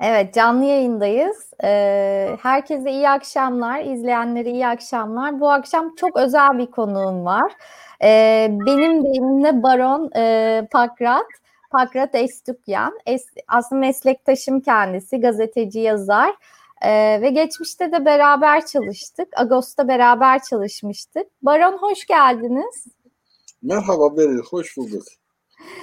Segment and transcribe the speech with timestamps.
[0.00, 1.52] Evet, canlı yayındayız.
[1.64, 5.40] Ee, herkese iyi akşamlar, izleyenlere iyi akşamlar.
[5.40, 7.52] Bu akşam çok özel bir konuğum var.
[8.02, 11.26] Ee, benim deyimimle Baron e, Pakrat,
[11.70, 12.98] Pakrat Estukyan.
[13.06, 16.34] Es, aslında meslektaşım kendisi, gazeteci, yazar.
[16.82, 19.28] Ee, ve geçmişte de beraber çalıştık.
[19.36, 21.26] Ağustos'ta beraber çalışmıştık.
[21.42, 22.86] Baron hoş geldiniz.
[23.62, 25.02] Merhaba Beril, hoş bulduk.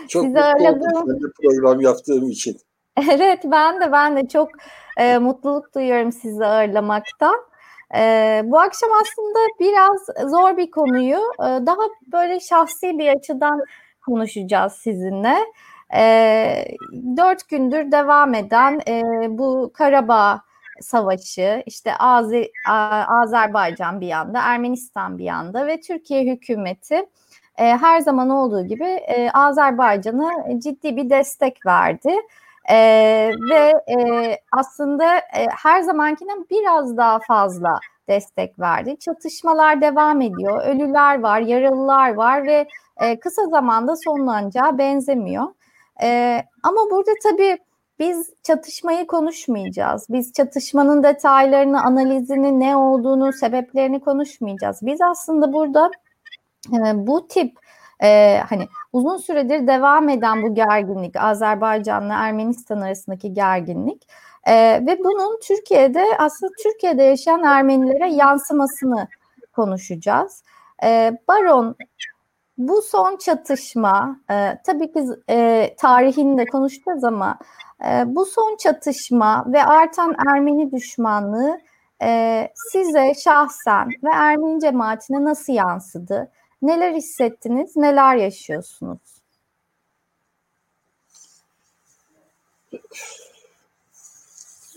[0.07, 2.57] Çok Sizi mutlu oldum program yaptığım için.
[3.11, 4.49] Evet ben de ben de çok
[4.97, 7.35] e, mutluluk duyuyorum sizi ağırlamaktan.
[7.95, 13.61] E, bu akşam aslında biraz zor bir konuyu e, daha böyle şahsi bir açıdan
[14.05, 15.35] konuşacağız sizinle.
[15.95, 16.65] E,
[17.17, 19.01] dört gündür devam eden e,
[19.37, 20.41] bu Karabağ
[20.81, 22.47] Savaşı, işte Azer,
[23.23, 26.95] Azerbaycan bir yanda, Ermenistan bir yanda ve Türkiye hükümeti
[27.57, 32.13] e, her zaman olduğu gibi e, Azerbaycan'a ciddi bir destek verdi.
[32.69, 32.77] E,
[33.49, 38.97] ve e, aslında e, her zamankinden biraz daha fazla destek verdi.
[38.99, 40.65] Çatışmalar devam ediyor.
[40.65, 45.45] Ölüler var, yaralılar var ve e, kısa zamanda sonlanacağı benzemiyor.
[46.03, 47.57] E, ama burada tabii
[47.99, 50.05] biz çatışmayı konuşmayacağız.
[50.09, 54.79] Biz çatışmanın detaylarını, analizini, ne olduğunu, sebeplerini konuşmayacağız.
[54.81, 55.91] Biz aslında burada
[56.73, 57.64] e, bu tip
[58.03, 64.07] e, hani uzun süredir devam eden bu gerginlik, Azerbaycan'la Ermenistan arasındaki gerginlik
[64.47, 64.53] e,
[64.85, 69.07] ve bunun Türkiye'de aslında Türkiye'de yaşayan Ermenilere yansımasını
[69.53, 70.43] konuşacağız.
[70.83, 71.75] E, Baron
[72.57, 77.37] bu son çatışma e, tabii ki e, tarihini de konuşacağız ama
[77.85, 81.59] e, bu son çatışma ve artan Ermeni düşmanlığı
[82.01, 86.31] e, size şahsen ve Ermeni cemaatine nasıl yansıdı?
[86.65, 88.99] Neler hissettiniz, neler yaşıyorsunuz?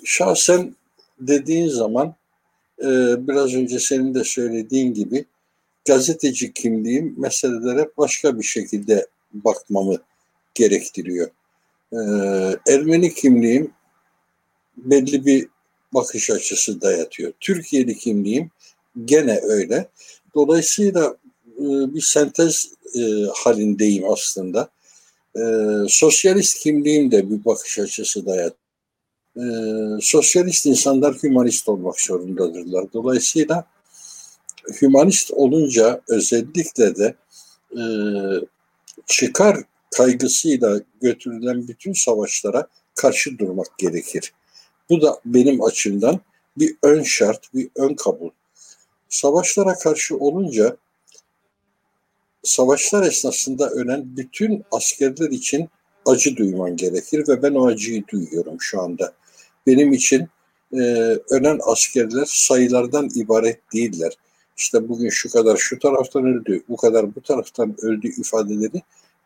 [0.04, 0.74] Şahsen
[1.20, 2.14] dediğin zaman
[2.82, 2.86] e,
[3.28, 5.24] biraz önce senin de söylediğin gibi
[5.86, 9.98] gazeteci kimliğim meselelere başka bir şekilde bakmamı
[10.54, 11.30] gerektiriyor.
[11.92, 11.98] E,
[12.72, 13.72] Ermeni kimliğim
[14.76, 15.48] belli bir
[15.94, 17.32] bakış açısı dayatıyor.
[17.40, 18.50] Türkiye'li kimliğim
[19.04, 19.88] gene öyle.
[20.34, 21.16] Dolayısıyla
[21.58, 23.00] e, bir sentez e,
[23.34, 24.68] halindeyim aslında.
[25.36, 25.42] E,
[25.88, 28.54] sosyalist kimliğim de bir bakış açısı dayat.
[30.00, 32.92] Sosyalist insanlar hümanist olmak zorundadırlar.
[32.92, 33.64] Dolayısıyla
[34.82, 37.14] hümanist olunca özellikle de
[39.06, 39.56] çıkar
[39.96, 44.32] kaygısıyla götürülen bütün savaşlara karşı durmak gerekir.
[44.90, 46.20] Bu da benim açımdan
[46.56, 48.30] bir ön şart, bir ön kabul.
[49.08, 50.76] Savaşlara karşı olunca
[52.42, 55.68] savaşlar esnasında ölen bütün askerler için
[56.06, 59.12] acı duyman gerekir ve ben o acıyı duyuyorum şu anda.
[59.66, 60.28] Benim için
[60.72, 60.78] e,
[61.30, 64.12] ölen askerler sayılardan ibaret değiller.
[64.56, 68.82] İşte bugün şu kadar şu taraftan öldü, bu kadar bu taraftan öldü ifadeleri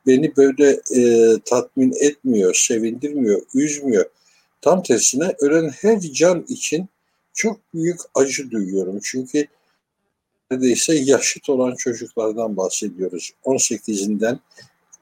[0.06, 4.04] beni böyle e, tatmin etmiyor, sevindirmiyor, üzmüyor.
[4.60, 6.88] Tam tersine ölen her can için
[7.34, 8.98] çok büyük acı duyuyorum.
[9.02, 9.46] Çünkü
[10.52, 13.32] neredeyse yaşıt olan çocuklardan bahsediyoruz.
[13.44, 14.38] 18'inden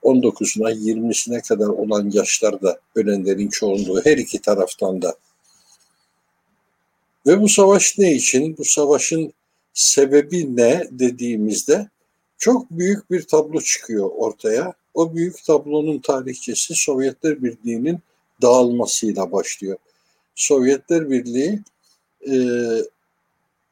[0.02, 5.14] 19'una 20'sine kadar olan yaşlarda ölenlerin çoğunluğu her iki taraftan da.
[7.26, 8.56] Ve bu savaş ne için?
[8.58, 9.32] Bu savaşın
[9.74, 11.88] sebebi ne dediğimizde
[12.38, 14.72] çok büyük bir tablo çıkıyor ortaya.
[14.94, 17.98] O büyük tablonun tarihçesi Sovyetler Birliği'nin
[18.42, 19.76] dağılmasıyla başlıyor.
[20.34, 21.60] Sovyetler Birliği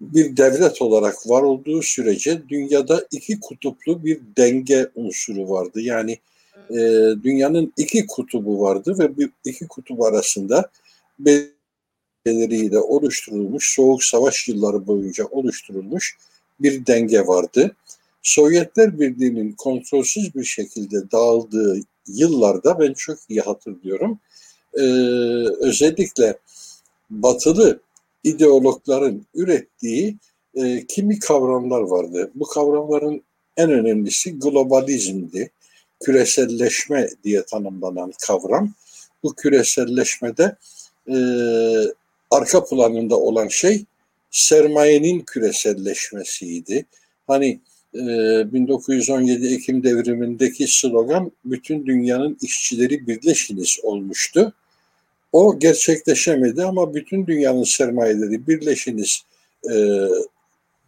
[0.00, 5.80] bir devlet olarak var olduğu sürece dünyada iki kutuplu bir denge unsuru vardı.
[5.80, 6.18] Yani
[6.70, 6.76] e,
[7.22, 10.70] dünyanın iki kutubu vardı ve bu iki kutup arasında
[11.18, 16.16] belirleriyle oluşturulmuş, soğuk savaş yılları boyunca oluşturulmuş
[16.60, 17.76] bir denge vardı.
[18.22, 24.18] Sovyetler Birliği'nin kontrolsüz bir şekilde dağıldığı yıllarda ben çok iyi hatırlıyorum.
[24.74, 24.82] Ee,
[25.60, 26.38] özellikle
[27.10, 27.80] batılı
[28.24, 30.16] ideologların ürettiği
[30.54, 32.30] e, kimi kavramlar vardı.
[32.34, 33.22] Bu kavramların
[33.56, 35.50] en önemlisi globalizmdi.
[36.00, 38.74] Küreselleşme diye tanımlanan kavram.
[39.22, 40.56] Bu küreselleşmede
[41.08, 41.16] e,
[42.30, 43.84] arka planında olan şey
[44.30, 46.86] sermayenin küreselleşmesiydi.
[47.26, 47.60] Hani
[47.94, 47.98] e,
[48.52, 54.52] 1917 Ekim devrimindeki slogan bütün dünyanın işçileri birleşiniz olmuştu.
[55.32, 59.22] O gerçekleşemedi ama bütün dünyanın sermayeleri birleşiniz
[59.70, 59.74] e,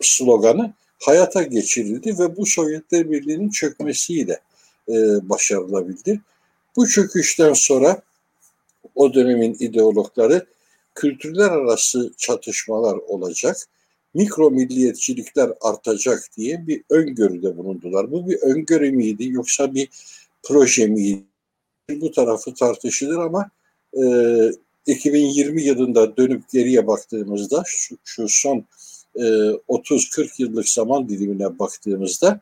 [0.00, 4.40] sloganı hayata geçirildi ve bu Sovyetler Birliği'nin çökmesiyle
[4.88, 4.94] e,
[5.28, 6.20] başarılabildi.
[6.76, 8.02] Bu çöküşten sonra
[8.94, 10.46] o dönemin ideologları
[10.94, 13.56] kültürler arası çatışmalar olacak,
[14.14, 18.12] mikro milliyetçilikler artacak diye bir öngörüde bulundular.
[18.12, 19.88] Bu bir öngörü müydü yoksa bir
[20.42, 21.24] proje miydi?
[21.90, 23.50] Bu tarafı tartışılır ama
[23.94, 24.02] e,
[24.86, 28.64] 2020 yılında dönüp geriye baktığımızda şu, şu son
[29.16, 32.40] e, 30-40 yıllık zaman dilimine baktığımızda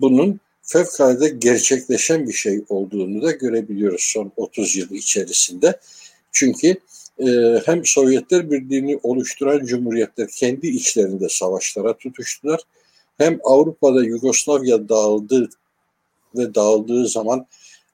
[0.00, 5.80] bunun fevkalade gerçekleşen bir şey olduğunu da görebiliyoruz son 30 yıl içerisinde.
[6.32, 6.76] Çünkü
[7.18, 7.26] e,
[7.64, 12.60] hem Sovyetler Birliği'ni oluşturan cumhuriyetler kendi içlerinde savaşlara tutuştular.
[13.18, 15.48] Hem Avrupa'da Yugoslavya dağıldı
[16.34, 17.46] ve dağıldığı zaman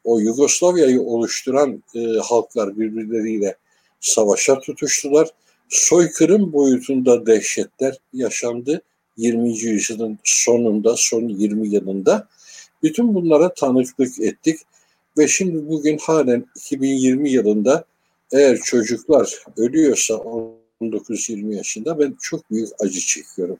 [0.04, 3.56] o Yugoslavya'yı oluşturan e, halklar birbirleriyle
[4.00, 5.28] savaşa tutuştular.
[5.68, 8.82] Soykırım boyutunda dehşetler yaşandı
[9.16, 9.58] 20.
[9.58, 12.28] yüzyılın sonunda, son 20 yılında.
[12.82, 14.60] Bütün bunlara tanıklık ettik
[15.18, 17.84] ve şimdi bugün halen 2020 yılında
[18.32, 20.14] eğer çocuklar ölüyorsa
[20.80, 23.56] 19-20 yaşında ben çok büyük acı çekiyorum.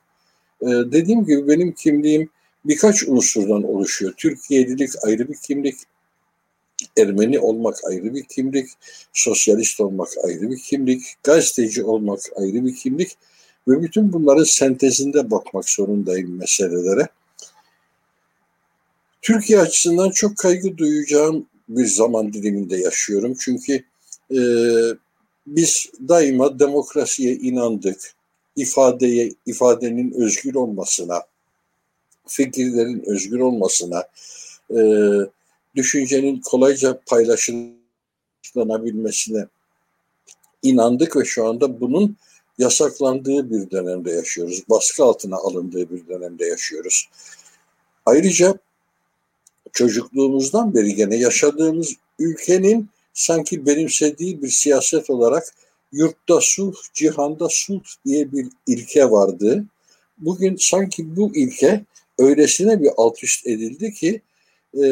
[0.63, 2.31] Ee, dediğim gibi benim kimliğim
[2.65, 4.13] birkaç unsurdan oluşuyor.
[4.17, 5.75] Türkiye'lilik ayrı bir kimlik,
[6.99, 8.71] Ermeni olmak ayrı bir kimlik,
[9.13, 13.17] sosyalist olmak ayrı bir kimlik, gazeteci olmak ayrı bir kimlik
[13.69, 17.09] ve bütün bunların sentezinde bakmak zorundayım meselelere.
[19.23, 23.35] Türkiye açısından çok kaygı duyacağım bir zaman diliminde yaşıyorum.
[23.41, 23.85] Çünkü
[24.31, 24.41] e,
[25.47, 28.15] biz daima demokrasiye inandık.
[28.57, 31.23] ifadeye, ifadenin özgür olmasına,
[32.27, 34.05] fikirlerin özgür olmasına,
[34.71, 34.81] e,
[35.77, 39.47] düşüncenin kolayca paylaşılabilmesine
[40.63, 42.17] inandık ve şu anda bunun
[42.59, 44.63] yasaklandığı bir dönemde yaşıyoruz.
[44.71, 47.09] Baskı altına alındığı bir dönemde yaşıyoruz.
[48.07, 48.59] Ayrıca
[49.73, 55.55] çocukluğumuzdan beri gene yaşadığımız ülkenin sanki benimsediği bir siyaset olarak
[55.93, 59.65] yurtta sulh, cihanda sulh diye bir ilke vardı.
[60.19, 61.85] Bugün sanki bu ilke
[62.19, 64.23] öylesine bir alt üst edildi ki
[64.75, 64.87] e,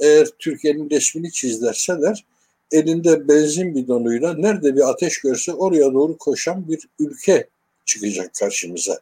[0.00, 2.24] eğer Türkiye'nin resmini çizlerseler
[2.72, 7.48] elinde benzin bidonuyla nerede bir ateş görse oraya doğru koşan bir ülke
[7.84, 9.00] çıkacak karşımıza.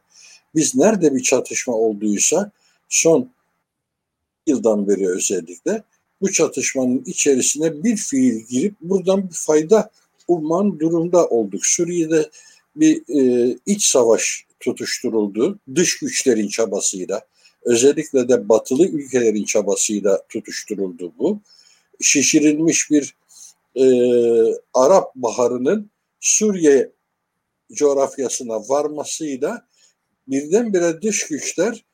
[0.54, 2.50] Biz nerede bir çatışma olduysa
[2.88, 3.30] son
[4.46, 5.82] yıldan beri özellikle
[6.20, 9.90] bu çatışmanın içerisine bir fiil girip buradan bir fayda
[10.28, 11.66] umman durumda olduk.
[11.66, 12.30] Suriye'de
[12.76, 17.26] bir e, iç savaş tutuşturuldu dış güçlerin çabasıyla.
[17.66, 21.40] Özellikle de batılı ülkelerin çabasıyla tutuşturuldu bu.
[22.00, 23.16] Şişirilmiş bir
[23.74, 23.84] e,
[24.74, 25.90] Arap Baharı'nın
[26.20, 26.90] Suriye
[27.72, 29.66] coğrafyasına varmasıyla
[30.28, 31.84] birdenbire dış güçler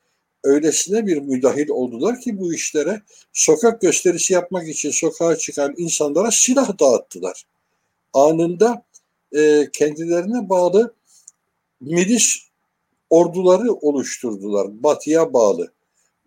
[0.43, 3.01] öylesine bir müdahil oldular ki bu işlere
[3.33, 7.43] sokak gösterisi yapmak için sokağa çıkan insanlara silah dağıttılar.
[8.13, 8.85] Anında
[9.35, 10.93] e, kendilerine bağlı
[11.81, 12.37] milis
[13.13, 15.71] orduları oluşturdular, batıya bağlı.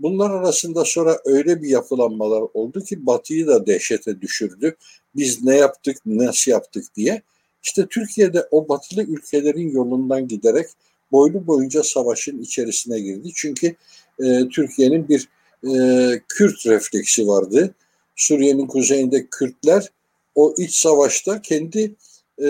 [0.00, 4.76] Bunlar arasında sonra öyle bir yapılanmalar oldu ki batıyı da dehşete düşürdü.
[5.16, 7.22] Biz ne yaptık, nasıl yaptık diye.
[7.62, 10.66] İşte Türkiye'de o batılı ülkelerin yolundan giderek
[11.12, 13.28] boylu boyunca savaşın içerisine girdi.
[13.34, 13.76] Çünkü
[14.24, 15.28] e, Türkiye'nin bir
[15.64, 17.74] e, Kürt refleksi vardı.
[18.16, 19.90] Suriye'nin kuzeyinde Kürtler
[20.34, 21.94] o iç savaşta kendi
[22.42, 22.48] e,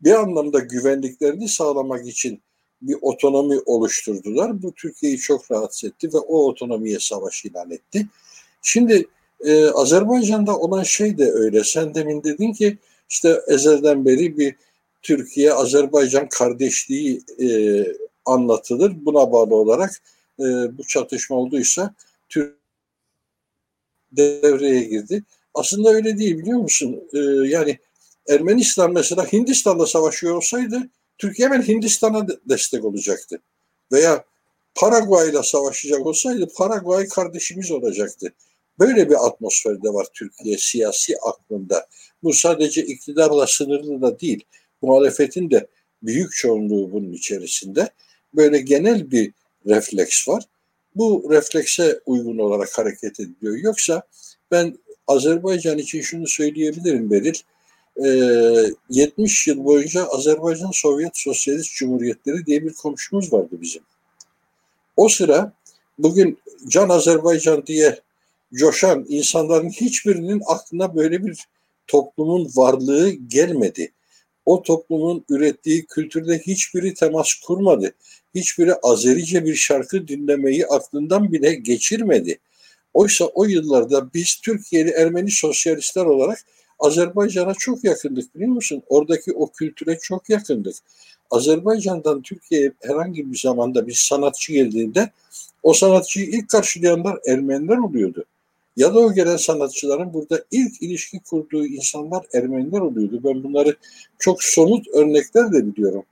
[0.00, 2.42] bir anlamda güvenliklerini sağlamak için
[2.82, 4.62] bir otonomi oluşturdular.
[4.62, 8.06] Bu Türkiye'yi çok rahatsız etti ve o otonomiye savaş ilan etti.
[8.62, 9.06] Şimdi
[9.44, 11.64] e, Azerbaycan'da olan şey de öyle.
[11.64, 14.56] Sen demin dedin ki işte ezelden beri bir
[15.02, 17.48] Türkiye-Azerbaycan kardeşliği e,
[18.24, 18.92] anlatılır.
[19.06, 20.02] Buna bağlı olarak
[20.40, 20.44] e,
[20.78, 21.94] bu çatışma olduysa
[22.28, 22.56] Türk
[24.12, 25.24] devreye girdi.
[25.54, 27.00] Aslında öyle değil biliyor musun?
[27.14, 27.78] E, yani
[28.28, 30.88] Ermenistan mesela Hindistan'la savaşıyor olsaydı
[31.22, 33.40] Türkiye hemen Hindistan'a destek olacaktı.
[33.92, 34.24] Veya
[34.74, 38.32] Paraguay ile savaşacak olsaydı Paraguay kardeşimiz olacaktı.
[38.78, 41.86] Böyle bir atmosferde var Türkiye siyasi aklında.
[42.22, 44.44] Bu sadece iktidarla sınırlı da değil.
[44.82, 45.66] Muhalefetin de
[46.02, 47.90] büyük çoğunluğu bunun içerisinde.
[48.34, 49.32] Böyle genel bir
[49.66, 50.44] refleks var.
[50.96, 53.56] Bu reflekse uygun olarak hareket ediliyor.
[53.56, 54.02] Yoksa
[54.50, 57.34] ben Azerbaycan için şunu söyleyebilirim Beril.
[57.96, 63.82] 70 yıl boyunca Azerbaycan Sovyet Sosyalist Cumhuriyetleri diye bir komşumuz vardı bizim.
[64.96, 65.52] O sıra
[65.98, 68.00] bugün Can Azerbaycan diye
[68.54, 71.46] coşan insanların hiçbirinin aklına böyle bir
[71.86, 73.92] toplumun varlığı gelmedi.
[74.46, 77.94] O toplumun ürettiği kültürde hiçbiri temas kurmadı.
[78.34, 82.38] Hiçbiri Azerice bir şarkı dinlemeyi aklından bile geçirmedi.
[82.94, 86.44] Oysa o yıllarda biz Türkiye'li Ermeni sosyalistler olarak
[86.82, 88.82] Azerbaycan'a çok yakındık biliyor musun?
[88.88, 90.76] Oradaki o kültüre çok yakındık.
[91.30, 95.10] Azerbaycan'dan Türkiye'ye herhangi bir zamanda bir sanatçı geldiğinde
[95.62, 98.24] o sanatçıyı ilk karşılayanlar Ermeniler oluyordu.
[98.76, 103.20] Ya da o gelen sanatçıların burada ilk ilişki kurduğu insanlar Ermeniler oluyordu.
[103.24, 103.76] Ben bunları
[104.18, 106.02] çok somut örnekler de biliyorum.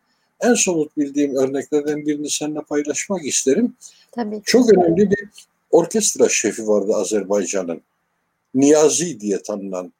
[0.40, 3.74] En somut bildiğim örneklerden birini seninle paylaşmak isterim.
[4.12, 4.40] Tabii.
[4.44, 5.28] Çok önemli bir
[5.70, 7.80] orkestra şefi vardı Azerbaycan'ın.
[8.54, 9.92] Niyazi diye tanınan.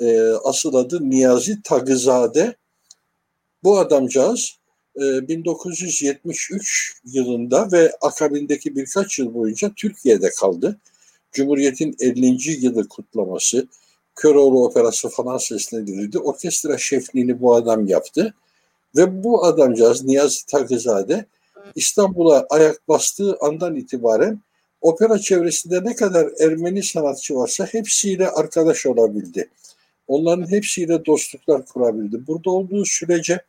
[0.00, 2.56] E, asıl adı Niyazi Tagızade.
[3.64, 4.58] Bu adamcağız
[4.96, 10.78] 1973 e, yılında ve akabindeki birkaç yıl boyunca Türkiye'de kaldı.
[11.32, 12.64] Cumhuriyet'in 50.
[12.64, 13.68] yılı kutlaması,
[14.14, 16.18] Köroğlu Operası falan seslendirildi.
[16.18, 18.34] Orkestra şefliğini bu adam yaptı.
[18.96, 21.26] Ve bu adamcağız Niyazi Takızade
[21.74, 24.40] İstanbul'a ayak bastığı andan itibaren
[24.80, 29.48] opera çevresinde ne kadar Ermeni sanatçı varsa hepsiyle arkadaş olabildi.
[30.08, 32.26] Onların hepsiyle dostluklar kurabildi.
[32.26, 33.40] Burada olduğu sürece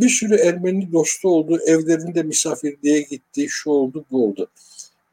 [0.00, 4.48] bir sürü Ermeni dostu oldu, evlerinde misafirliğe gitti, şu oldu, bu oldu.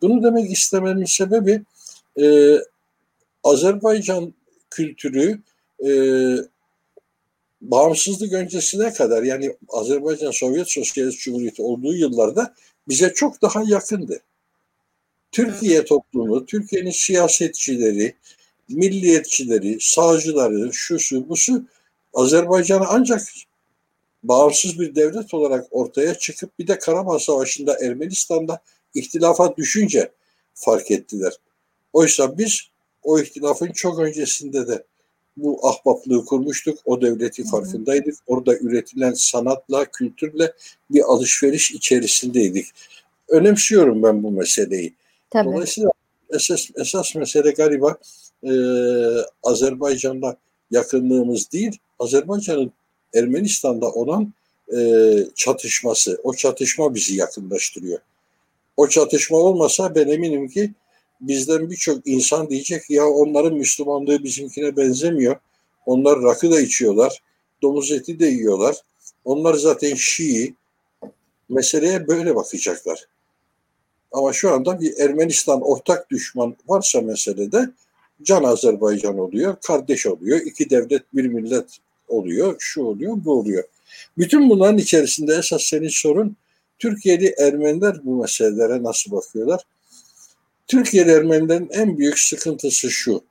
[0.01, 1.61] Bunu demek istememin sebebi
[2.21, 2.55] e,
[3.43, 4.33] Azerbaycan
[4.69, 5.39] kültürü
[5.85, 5.89] e,
[7.61, 12.53] bağımsızlık öncesine kadar yani Azerbaycan Sovyet Sosyalist Cumhuriyeti olduğu yıllarda
[12.87, 14.19] bize çok daha yakındı.
[15.31, 18.15] Türkiye toplumu, Türkiye'nin siyasetçileri,
[18.69, 21.63] milliyetçileri, sağcıları, şusu, busu
[22.13, 23.21] Azerbaycan'ı ancak
[24.23, 28.59] bağımsız bir devlet olarak ortaya çıkıp bir de Karabağ Savaşı'nda Ermenistan'da
[28.93, 30.11] ihtilafa düşünce
[30.53, 31.33] fark ettiler.
[31.93, 32.61] Oysa biz
[33.03, 34.83] o ihtilafın çok öncesinde de
[35.37, 36.79] bu ahbaplığı kurmuştuk.
[36.85, 38.15] O devleti farkındaydık.
[38.27, 40.53] Orada üretilen sanatla, kültürle
[40.91, 42.65] bir alışveriş içerisindeydik.
[43.27, 44.93] Önemsiyorum ben bu meseleyi.
[45.29, 45.45] Tabii.
[45.45, 45.89] Dolayısıyla
[46.29, 47.97] esas, esas mesele galiba
[48.43, 48.51] e,
[49.43, 50.37] Azerbaycan'la
[50.71, 52.71] yakınlığımız değil, Azerbaycan'ın
[53.15, 54.33] Ermenistan'da olan
[54.77, 54.79] e,
[55.35, 56.19] çatışması.
[56.23, 57.99] O çatışma bizi yakınlaştırıyor.
[58.77, 60.73] O çatışma olmasa ben eminim ki
[61.21, 65.35] bizden birçok insan diyecek ya onların Müslümanlığı bizimkine benzemiyor.
[65.85, 67.21] Onlar rakı da içiyorlar,
[67.61, 68.75] domuz eti de yiyorlar.
[69.25, 70.55] Onlar zaten Şii.
[71.49, 73.07] Meseleye böyle bakacaklar.
[74.11, 77.69] Ama şu anda bir Ermenistan ortak düşman varsa meselede
[78.23, 83.63] can Azerbaycan oluyor, kardeş oluyor, iki devlet bir millet oluyor, şu oluyor, bu oluyor.
[84.17, 86.35] Bütün bunların içerisinde esas senin sorun
[86.79, 89.61] Türkiye'li Ermeniler bu meselelere nasıl bakıyorlar?
[90.67, 93.21] Türkiye'li Ermenilerin en büyük sıkıntısı şu.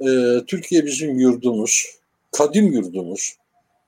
[0.00, 1.86] E, Türkiye bizim yurdumuz,
[2.32, 3.36] kadim yurdumuz.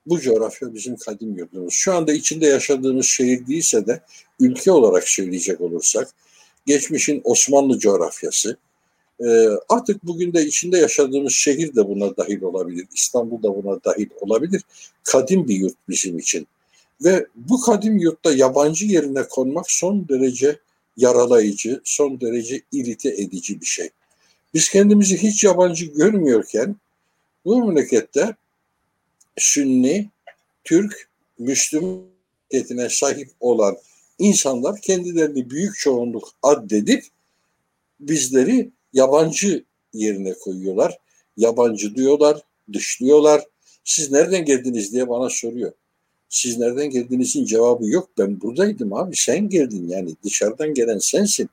[0.05, 1.73] Bu coğrafya bizim kadim yurdumuz.
[1.73, 4.01] Şu anda içinde yaşadığımız şehir değilse de
[4.39, 6.07] ülke olarak söyleyecek olursak,
[6.65, 8.57] geçmişin Osmanlı coğrafyası,
[9.25, 12.87] e, artık bugün de içinde yaşadığımız şehir de buna dahil olabilir.
[12.93, 14.61] İstanbul da buna dahil olabilir.
[15.03, 16.47] Kadim bir yurt bizim için.
[17.03, 20.59] Ve bu kadim yurtta yabancı yerine konmak son derece
[20.97, 23.89] yaralayıcı, son derece irite edici bir şey.
[24.53, 26.75] Biz kendimizi hiç yabancı görmüyorken
[27.45, 28.35] bu memlekette
[29.37, 30.09] Sünni,
[30.63, 31.09] Türk,
[31.39, 32.01] Müslüman
[32.51, 33.77] etine sahip olan
[34.19, 37.05] insanlar kendilerini büyük çoğunluk addedip
[37.99, 39.63] bizleri yabancı
[39.93, 40.97] yerine koyuyorlar.
[41.37, 42.41] Yabancı diyorlar,
[42.73, 43.43] dışlıyorlar.
[43.83, 45.71] Siz nereden geldiniz diye bana soruyor.
[46.29, 48.09] Siz nereden geldiğinizin cevabı yok.
[48.17, 49.15] Ben buradaydım abi.
[49.15, 50.15] Sen geldin yani.
[50.23, 51.49] Dışarıdan gelen sensin.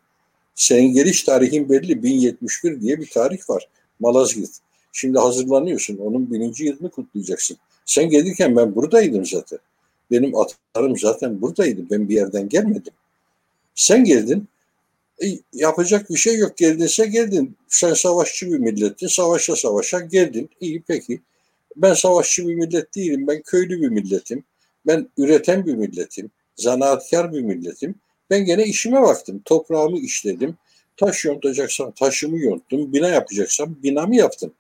[0.55, 2.03] Senin geliş tarihin belli.
[2.03, 3.69] 1071 diye bir tarih var.
[4.01, 4.51] Malazgirt.
[4.93, 5.97] Şimdi hazırlanıyorsun.
[5.97, 7.57] Onun bininci yılını kutlayacaksın.
[7.87, 9.59] Sen gelirken ben buradaydım zaten.
[10.11, 11.91] Benim atarım zaten buradaydı.
[11.91, 12.93] Ben bir yerden gelmedim.
[13.75, 14.49] Sen geldin.
[15.23, 16.57] E, yapacak bir şey yok.
[16.57, 17.57] Geldinse geldin.
[17.69, 19.07] Sen savaşçı bir millettin.
[19.07, 20.51] Savaşa savaşa geldin.
[20.61, 21.21] İyi peki.
[21.77, 23.27] Ben savaşçı bir millet değilim.
[23.27, 24.45] Ben köylü bir milletim.
[24.87, 27.95] Ben üreten bir milletim, zanaatkar bir milletim.
[28.31, 29.43] Ben gene işime baktım.
[29.45, 30.57] Toprağımı işledim.
[30.97, 32.93] Taş yontacaksam taşımı yonttum.
[32.93, 34.53] Bina yapacaksam binamı yaptım.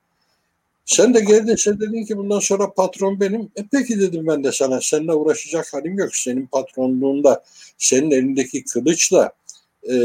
[0.86, 3.42] Sen de geldin sen dedin ki bundan sonra patron benim.
[3.56, 6.16] E peki dedim ben de sana seninle uğraşacak halim yok.
[6.16, 7.44] Senin patronluğunda
[7.78, 9.32] senin elindeki kılıçla
[9.90, 9.96] e,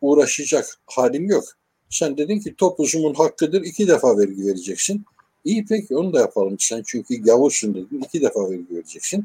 [0.00, 1.44] uğraşacak halim yok.
[1.90, 5.04] Sen dedin ki topuzumun hakkıdır iki defa vergi vereceksin.
[5.44, 9.24] İyi peki onu da yapalım sen çünkü gavursun dedin iki defa vergi vereceksin.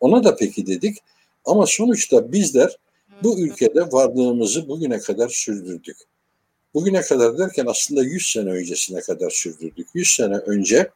[0.00, 0.98] Ona da peki dedik.
[1.44, 2.78] Ama sonuçta bizler
[3.22, 5.96] bu ülkede varlığımızı bugüne kadar sürdürdük.
[6.74, 9.88] Bugüne kadar derken aslında 100 sene öncesine kadar sürdürdük.
[9.94, 10.90] 100 sene önce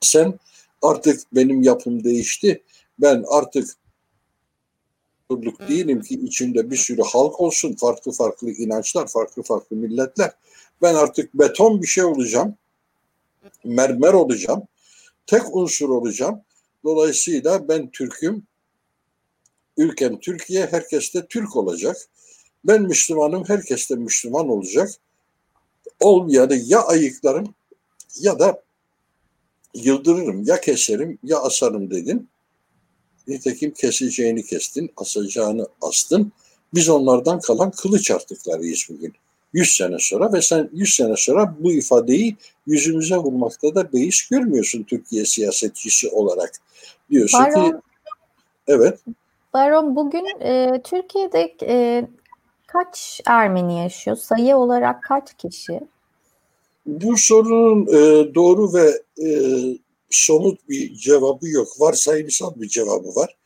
[0.00, 0.34] sen
[0.82, 2.62] artık benim yapım değişti.
[2.98, 3.68] Ben artık
[5.68, 10.32] değilim ki içinde bir sürü halk olsun, farklı farklı inançlar, farklı farklı milletler.
[10.82, 12.54] Ben artık beton bir şey olacağım,
[13.64, 14.62] mermer olacağım
[15.26, 16.40] tek unsur olacağım.
[16.84, 18.42] Dolayısıyla ben Türk'üm.
[19.76, 21.96] Ülkem Türkiye, herkes de Türk olacak.
[22.64, 24.90] Ben Müslümanım, herkes de Müslüman olacak.
[26.00, 27.54] Olmayanı ya ayıklarım
[28.20, 28.62] ya da
[29.74, 32.28] yıldırırım, ya keserim ya asarım dedin.
[33.28, 36.32] Nitekim keseceğini kestin, asacağını astın.
[36.74, 39.14] Biz onlardan kalan kılıç artıklarıyız bugün.
[39.52, 44.82] 100 sene sonra ve sen 100 sene sonra bu ifadeyi yüzümüze vurmakta da beis görmüyorsun
[44.82, 46.52] Türkiye siyasetçisi olarak.
[47.10, 47.76] Diyorsun Baron, ki
[48.66, 48.98] evet.
[49.54, 52.04] Baron bugün e, Türkiye'de e,
[52.66, 54.16] kaç Ermeni yaşıyor?
[54.16, 55.80] Sayı olarak kaç kişi?
[56.86, 59.28] Bu sorunun e, doğru ve e,
[60.10, 61.68] somut bir cevabı yok.
[61.78, 63.36] Varsayımsal bir cevabı var.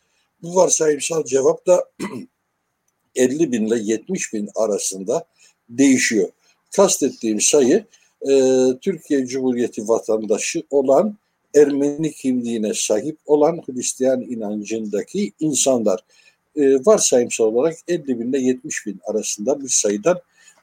[0.42, 1.84] Bu varsayımsal cevap da
[3.14, 5.24] 50 bin ile 70 bin arasında
[5.68, 6.28] değişiyor.
[6.76, 7.84] Kastettiğim sayı
[8.30, 11.16] e, Türkiye Cumhuriyeti vatandaşı olan
[11.54, 16.04] Ermeni kimliğine sahip olan Hristiyan inancındaki insanlar.
[16.56, 20.20] E, varsayımsal olarak 50 bin ile 70 bin arasında bir sayıdan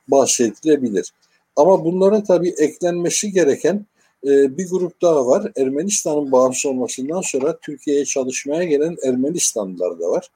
[0.08, 1.14] bahsedilebilir.
[1.56, 3.86] Ama bunlara tabii eklenmesi gereken
[4.26, 5.52] e, bir grup daha var.
[5.56, 10.30] Ermenistan'ın bağımsız olmasından sonra Türkiye'ye çalışmaya gelen Ermenistanlılar da var.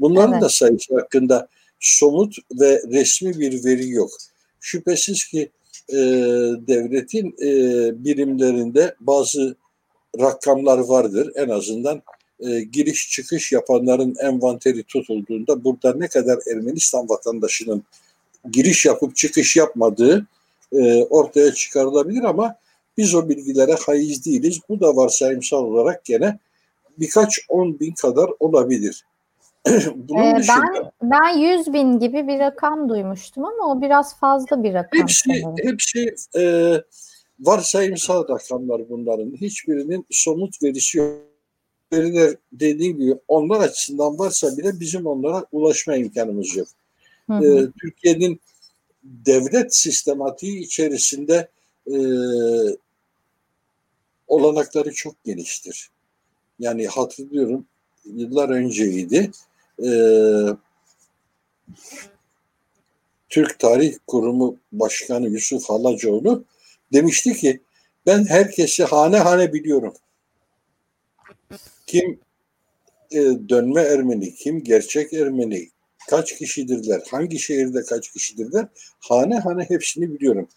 [0.00, 0.42] Bunların evet.
[0.42, 1.48] da sayısı hakkında
[1.80, 4.10] somut ve resmi bir veri yok.
[4.60, 5.50] Şüphesiz ki
[5.88, 5.96] e,
[6.66, 7.50] devletin e,
[8.04, 9.56] birimlerinde bazı
[10.20, 11.32] rakamlar vardır.
[11.34, 12.02] En azından
[12.40, 17.84] e, giriş çıkış yapanların envanteri tutulduğunda burada ne kadar Ermenistan vatandaşının
[18.52, 20.26] giriş yapıp çıkış yapmadığı
[20.72, 22.56] e, ortaya çıkarılabilir ama
[22.96, 24.60] biz o bilgilere haiz değiliz.
[24.68, 26.38] Bu da varsayımsal olarak gene
[26.98, 29.04] birkaç on bin kadar olabilir.
[29.94, 34.62] Bunun ee, dışında, ben ben 100 bin gibi bir rakam duymuştum ama o biraz fazla
[34.62, 35.00] bir rakam.
[35.00, 35.54] Hepsi sanırım.
[35.62, 36.72] hepsi e,
[37.40, 39.32] varsayımsal rakamlar bunların.
[39.40, 41.20] Hiçbirinin somut verisi yok.
[41.92, 46.68] Veriler dediğim gibi onlar açısından varsa bile bizim onlara ulaşma imkanımız yok.
[47.26, 47.44] Hı hı.
[47.44, 48.40] E, Türkiye'nin
[49.04, 51.48] devlet sistematiği içerisinde
[51.86, 51.96] e,
[54.28, 55.90] olanakları çok geniştir.
[56.58, 57.66] Yani hatırlıyorum
[58.04, 59.30] yıllar önceydi.
[59.82, 59.90] E,
[63.28, 66.44] Türk Tarih Kurumu Başkanı Yusuf Halacoğlu
[66.92, 67.60] demişti ki
[68.06, 69.94] ben herkesi hane hane biliyorum.
[71.86, 72.20] Kim
[73.10, 75.68] e, dönme Ermeni, kim gerçek Ermeni,
[76.10, 78.66] kaç kişidirler, hangi şehirde kaç kişidirler,
[78.98, 80.48] hane hane hepsini biliyorum.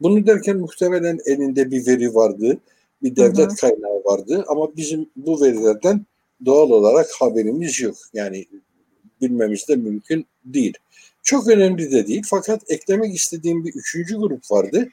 [0.00, 2.58] Bunu derken muhtemelen elinde bir veri vardı,
[3.02, 3.56] bir devlet hı hı.
[3.56, 6.06] kaynağı vardı ama bizim bu verilerden
[6.44, 7.96] doğal olarak haberimiz yok.
[8.12, 8.46] Yani
[9.20, 10.74] bilmemiz de mümkün değil.
[11.22, 14.88] Çok önemli de değil fakat eklemek istediğim bir üçüncü grup vardı.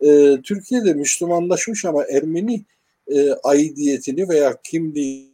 [0.00, 2.64] Ee, Türkiye'de Müslümanlaşmış ama Ermeni
[3.08, 5.32] e, aidiyetini veya kimliği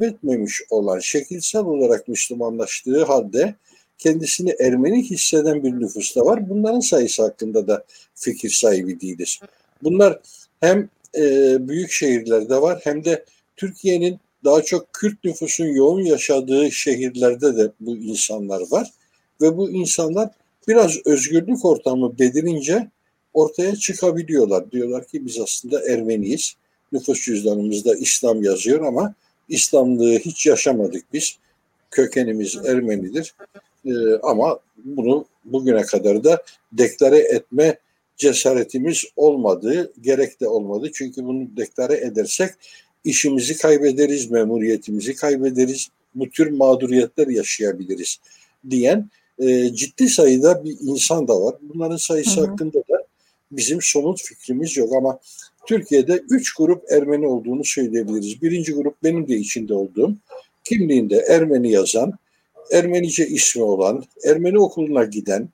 [0.00, 3.54] etmemiş olan şekilsel olarak Müslümanlaştığı halde
[3.98, 6.50] kendisini Ermeni hisseden bir nüfus da var.
[6.50, 9.40] Bunların sayısı hakkında da fikir sahibi değiliz.
[9.82, 10.20] Bunlar
[10.60, 13.24] hem e, büyük şehirlerde var hem de
[13.56, 18.90] Türkiye'nin daha çok Kürt nüfusun yoğun yaşadığı şehirlerde de bu insanlar var.
[19.40, 20.30] Ve bu insanlar
[20.68, 22.90] biraz özgürlük ortamı bedirince
[23.34, 24.70] ortaya çıkabiliyorlar.
[24.70, 26.54] Diyorlar ki biz aslında Ermeniyiz.
[26.92, 29.14] Nüfus cüzdanımızda İslam yazıyor ama
[29.48, 31.36] İslamlığı hiç yaşamadık biz.
[31.90, 33.34] Kökenimiz Ermenidir.
[33.86, 33.90] Ee,
[34.22, 36.42] ama bunu bugüne kadar da
[36.72, 37.78] deklare etme
[38.20, 40.90] cesaretimiz olmadı, gerek de olmadı.
[40.94, 42.50] Çünkü bunu deklare edersek
[43.04, 48.20] işimizi kaybederiz, memuriyetimizi kaybederiz, bu tür mağduriyetler yaşayabiliriz
[48.70, 51.54] diyen e, ciddi sayıda bir insan da var.
[51.62, 52.46] Bunların sayısı hı hı.
[52.46, 53.06] hakkında da
[53.52, 55.18] bizim somut fikrimiz yok ama
[55.66, 58.42] Türkiye'de üç grup Ermeni olduğunu söyleyebiliriz.
[58.42, 60.16] Birinci grup benim de içinde olduğum,
[60.64, 62.12] kimliğinde Ermeni yazan,
[62.72, 65.48] Ermenice ismi olan, Ermeni okuluna giden,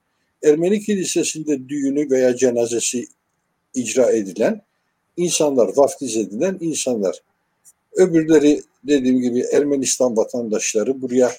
[0.44, 3.06] Ermeni kilisesinde düğünü veya cenazesi
[3.74, 4.62] icra edilen
[5.16, 7.22] insanlar, vaftiz edilen insanlar.
[7.92, 11.32] Öbürleri dediğim gibi Ermenistan vatandaşları buraya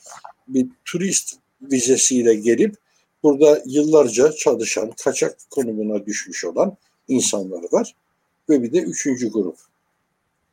[0.48, 2.76] bir turist vizesiyle gelip
[3.24, 7.96] burada yıllarca çalışan, kaçak konumuna düşmüş olan insanlar var.
[8.50, 9.58] Ve bir de üçüncü grup.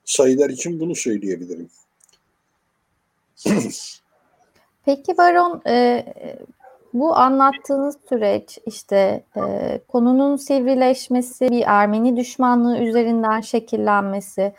[0.05, 1.69] Sayılar için bunu söyleyebilirim.
[4.85, 6.05] Peki Baron, e,
[6.95, 9.41] bu anlattığınız süreç işte e,
[9.89, 14.53] konunun sivrileşmesi, bir Ermeni düşmanlığı üzerinden şekillenmesi,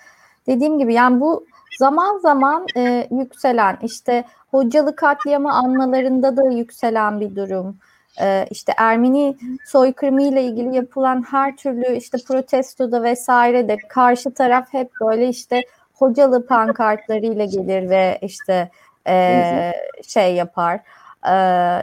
[0.48, 1.46] dediğim gibi yani bu
[1.80, 7.78] zaman zaman e, yükselen işte hocalı katliamı anmalarında da yükselen bir durum.
[8.22, 14.68] E, işte Ermeni soykırımı ile ilgili yapılan her türlü işte protestoda vesaire de karşı taraf
[14.72, 15.62] hep böyle işte
[15.94, 18.70] hocalı pankartlarıyla gelir ve işte
[19.08, 19.74] e,
[20.08, 20.80] şey yapar,
[21.30, 21.36] e,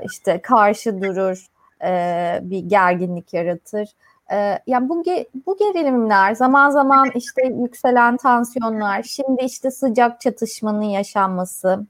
[0.05, 1.47] işte karşı durur,
[1.85, 3.89] e, bir gerginlik yaratır.
[4.33, 5.05] E, yani bu
[5.47, 11.87] bu gerilimler, zaman zaman işte yükselen tansiyonlar, şimdi işte sıcak çatışmanın yaşanması,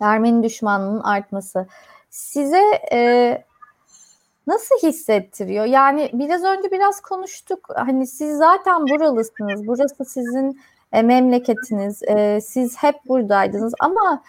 [0.00, 1.66] Ermeni düşmanlığının artması
[2.10, 3.44] size e,
[4.46, 5.64] nasıl hissettiriyor?
[5.64, 7.68] Yani biraz önce biraz konuştuk.
[7.76, 9.66] Hani siz zaten buralısınız.
[9.66, 10.60] Burası sizin
[10.92, 12.02] e, memleketiniz.
[12.02, 14.22] E, siz hep buradaydınız ama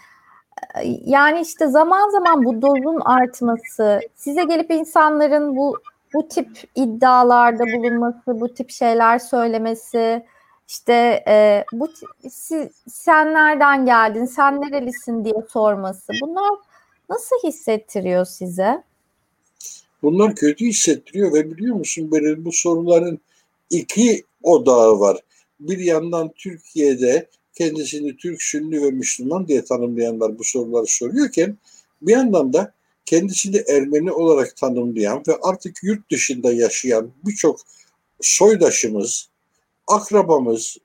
[1.05, 5.77] yani işte zaman zaman bu dozun artması, size gelip insanların bu
[6.13, 10.25] bu tip iddialarda bulunması, bu tip şeyler söylemesi,
[10.67, 11.89] işte e, bu
[12.29, 16.13] siz, sen nereden geldin, sen nerelisin diye sorması.
[16.21, 16.51] Bunlar
[17.09, 18.83] nasıl hissettiriyor size?
[20.03, 23.19] Bunlar kötü hissettiriyor ve biliyor musun böyle bu soruların
[23.69, 25.17] iki odağı var.
[25.59, 31.57] Bir yandan Türkiye'de kendisini Türk, Sünni ve Müslüman diye tanımlayanlar bu soruları soruyorken
[32.01, 32.73] bir yandan da
[33.05, 37.59] kendisini Ermeni olarak tanımlayan ve artık yurt dışında yaşayan birçok
[38.21, 39.29] soydaşımız,
[39.87, 40.77] akrabamız,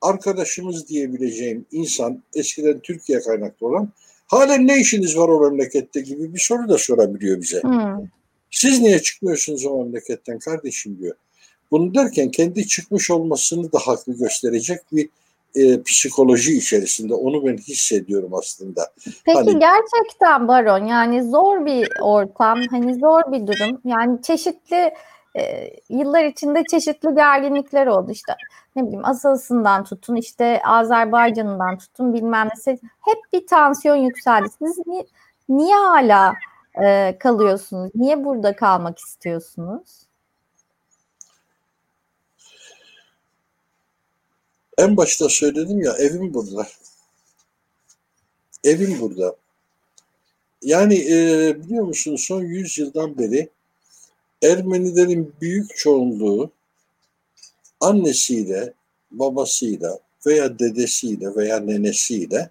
[0.00, 3.92] arkadaşımız diyebileceğim insan eskiden Türkiye kaynaklı olan
[4.26, 7.62] halen ne işiniz var o memlekette gibi bir soru da sorabiliyor bize.
[7.62, 8.08] Hmm.
[8.50, 11.14] Siz niye çıkmıyorsunuz o memleketten kardeşim diyor.
[11.70, 15.08] Bunu derken kendi çıkmış olmasını da haklı gösterecek bir
[15.54, 17.14] e, psikoloji içerisinde.
[17.14, 18.92] Onu ben hissediyorum aslında.
[19.24, 23.80] Peki hani, gerçekten Baron yani zor bir ortam, hani zor bir durum.
[23.84, 24.94] Yani çeşitli
[25.38, 28.32] e, yıllar içinde çeşitli gerginlikler oldu işte
[28.76, 34.48] ne bileyim Asas'ından tutun işte Azerbaycan'ından tutun bilmem ne hep bir tansiyon yükseldi.
[34.58, 35.06] Siz niye,
[35.48, 36.34] niye hala
[36.84, 37.90] e, kalıyorsunuz?
[37.94, 40.07] Niye burada kalmak istiyorsunuz?
[44.78, 46.68] En başta söyledim ya evim burada.
[48.64, 49.36] Evim burada.
[50.62, 53.48] Yani e, biliyor musun son 100 yıldan beri
[54.42, 56.50] Ermenilerin büyük çoğunluğu
[57.80, 58.72] annesiyle,
[59.10, 62.50] babasıyla veya dedesiyle veya nenesiyle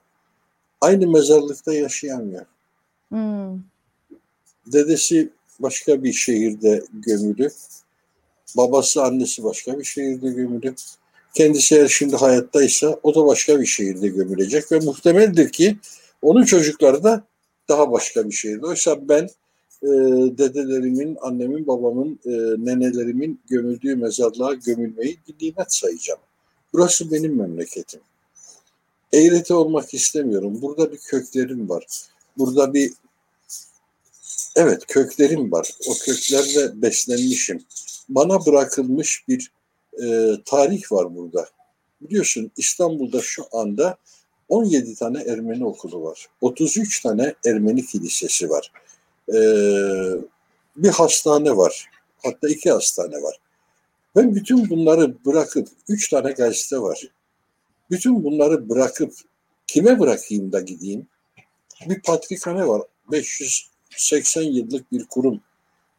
[0.82, 2.46] aynı mezarlıkta yaşayamıyor.
[3.10, 3.60] Hmm.
[4.66, 7.52] Dedesi başka bir şehirde gömülü.
[8.58, 10.76] Babası, annesi başka bir şehirde gömülü.
[11.34, 15.78] Kendisi eğer şimdi hayattaysa o da başka bir şehirde gömülecek ve muhtemeldir ki
[16.22, 17.24] onun çocukları da
[17.70, 18.66] daha başka bir şehirde.
[18.66, 19.30] Oysa ben
[19.84, 19.88] e,
[20.38, 22.32] dedelerimin, annemin, babamın, e,
[22.66, 26.20] nenelerimin gömüldüğü mezarlığa gömülmeyi bir nimet sayacağım.
[26.74, 28.00] Burası benim memleketim.
[29.14, 30.62] Eğreti olmak istemiyorum.
[30.62, 31.86] Burada bir köklerim var.
[32.38, 32.92] Burada bir
[34.56, 35.72] evet köklerim var.
[35.90, 37.64] O köklerle beslenmişim.
[38.10, 39.52] Bana bırakılmış bir
[40.04, 41.48] e, tarih var burada.
[42.02, 43.98] Biliyorsun İstanbul'da şu anda
[44.50, 46.28] 17 tane Ermeni okulu var.
[46.42, 48.72] 33 tane Ermeni kilisesi var.
[49.34, 50.22] Ee,
[50.76, 51.90] bir hastane var.
[52.24, 53.40] Hatta iki hastane var.
[54.16, 57.12] Ben bütün bunları bırakıp, üç tane gazete var.
[57.92, 59.14] Bütün bunları bırakıp
[59.68, 61.08] kime bırakayım da gideyim?
[61.90, 62.82] Bir patrikhane var.
[63.12, 65.42] 580 yıllık bir kurum.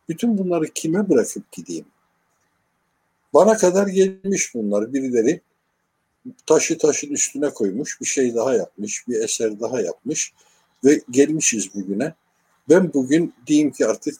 [0.08, 1.86] Bütün bunları kime bırakıp gideyim?
[3.34, 4.92] Bana kadar gelmiş bunlar.
[4.92, 5.40] Birileri
[6.46, 10.32] taşı taşın üstüne koymuş, bir şey daha yapmış, bir eser daha yapmış
[10.84, 12.14] ve gelmişiz bugüne.
[12.68, 14.14] Ben bugün diyeyim ki artık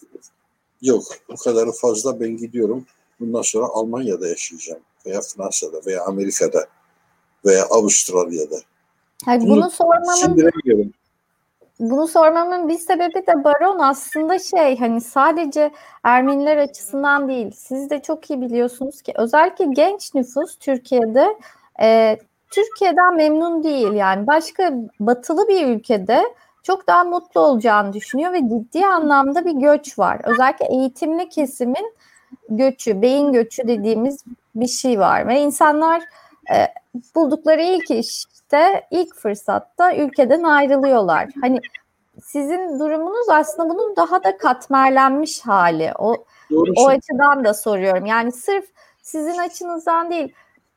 [0.83, 2.87] yok o kadarı fazla ben gidiyorum.
[3.21, 6.67] Bundan sonra Almanya'da yaşayacağım veya Fransa'da veya Amerika'da
[7.45, 8.57] veya Avustralya'da.
[9.25, 10.37] Hayır, bunu, bunu sormamın
[11.81, 15.71] bunu sormamın bir sebebi de Baron aslında şey hani sadece
[16.03, 17.51] Ermeniler açısından değil.
[17.51, 21.27] Siz de çok iyi biliyorsunuz ki özellikle genç nüfus Türkiye'de
[21.83, 22.19] e,
[22.51, 23.93] Türkiye'den memnun değil.
[23.93, 26.23] Yani başka batılı bir ülkede
[26.63, 30.21] çok daha mutlu olacağını düşünüyor ve ciddi anlamda bir göç var.
[30.25, 31.95] Özellikle eğitimli kesimin
[32.49, 36.03] göçü, beyin göçü dediğimiz bir şey var ve insanlar
[36.55, 36.69] e,
[37.15, 41.29] buldukları ilk işte ilk fırsatta ülkeden ayrılıyorlar.
[41.41, 41.59] Hani
[42.25, 45.93] sizin durumunuz aslında bunun daha da katmerlenmiş hali.
[45.99, 46.17] O
[46.51, 48.07] Doğru o açıdan da soruyorum.
[48.07, 48.65] Yani sırf
[49.03, 50.35] sizin açınızdan değil.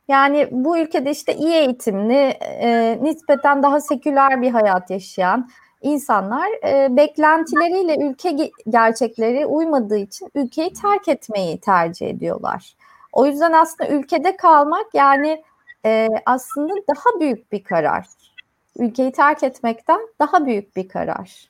[0.07, 5.49] Yani bu ülkede işte iyi eğitimli, e, nispeten daha seküler bir hayat yaşayan,
[5.81, 12.75] insanlar e, beklentileriyle ülke gerçekleri uymadığı için ülkeyi terk etmeyi tercih ediyorlar.
[13.13, 15.43] O yüzden aslında ülkede kalmak yani
[15.85, 18.05] e, aslında daha büyük bir karar.
[18.79, 21.49] Ülkeyi terk etmekten daha büyük bir karar.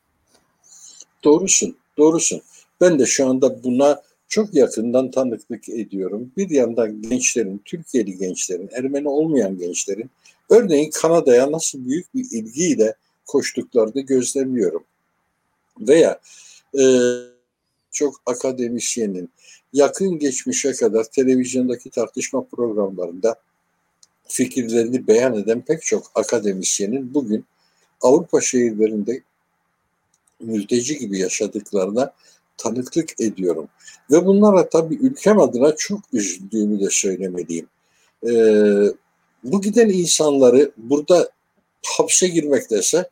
[1.23, 2.41] Doğrusun, doğrusun.
[2.81, 6.31] Ben de şu anda buna çok yakından tanıklık ediyorum.
[6.37, 10.09] Bir yandan gençlerin, Türkiye'li gençlerin, Ermeni olmayan gençlerin
[10.51, 14.83] Örneğin Kanada'ya nasıl büyük bir ilgiyle koştuklarını gözlemliyorum.
[15.79, 16.19] Veya
[16.79, 16.83] e,
[17.91, 19.29] çok akademisyenin
[19.73, 23.35] yakın geçmişe kadar televizyondaki tartışma programlarında
[24.31, 27.45] fikirlerini beyan eden pek çok akademisyenin bugün
[28.01, 29.21] Avrupa şehirlerinde
[30.39, 32.13] mülteci gibi yaşadıklarına
[32.57, 33.67] tanıklık ediyorum.
[34.11, 37.67] Ve bunlara tabii ülkem adına çok üzüldüğümü de söylemeliyim.
[38.27, 38.85] Ee,
[39.43, 41.29] bu giden insanları burada
[41.85, 43.09] hapse girmektese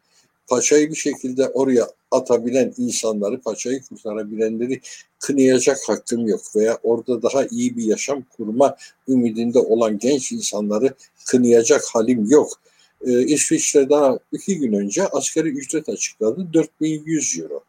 [0.48, 4.82] paçayı bir şekilde oraya atabilen insanları, paçayı kurtarabilenleri
[5.20, 8.76] kınayacak hakkım yok veya orada daha iyi bir yaşam kurma
[9.08, 10.94] ümidinde olan genç insanları
[11.26, 12.60] kınayacak halim yok.
[13.06, 17.64] Ee, İsviçre daha iki gün önce asgari ücret açıkladı 4100 euro.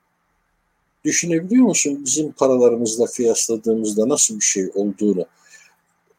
[1.05, 5.27] Düşünebiliyor musun bizim paralarımızla kıyasladığımızda nasıl bir şey olduğunu?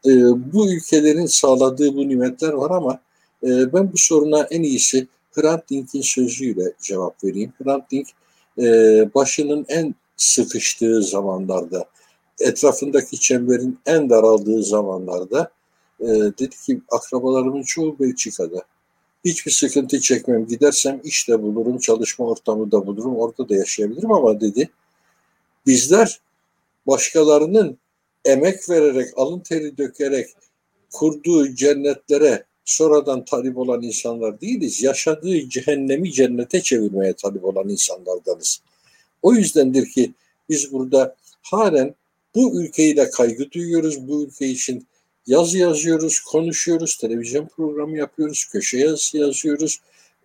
[0.05, 0.09] Ee,
[0.53, 3.01] bu ülkelerin sağladığı bu nimetler var ama
[3.43, 7.53] e, ben bu soruna en iyisi Hrant Dink'in sözüyle cevap vereyim.
[7.63, 8.07] Hrant Dink
[8.57, 8.63] e,
[9.15, 11.85] başının en sıkıştığı zamanlarda,
[12.39, 15.51] etrafındaki çemberin en daraldığı zamanlarda
[15.99, 18.63] e, dedi ki akrabalarımın çoğu Belçika'da.
[19.25, 20.47] Hiçbir sıkıntı çekmem.
[20.47, 24.69] Gidersem işte bulurum, çalışma ortamı da bulurum, orada da yaşayabilirim ama dedi.
[25.65, 26.19] Bizler
[26.87, 27.77] başkalarının
[28.25, 30.29] emek vererek, alın teri dökerek
[30.91, 34.83] kurduğu cennetlere sonradan talip olan insanlar değiliz.
[34.83, 38.61] Yaşadığı cehennemi cennete çevirmeye talip olan insanlardanız.
[39.21, 40.13] O yüzdendir ki
[40.49, 41.95] biz burada halen
[42.35, 44.07] bu ülkeyle kaygı duyuyoruz.
[44.07, 44.87] Bu ülke için
[45.27, 49.79] yazı yazıyoruz, konuşuyoruz, televizyon programı yapıyoruz, köşe yazısı yazıyoruz.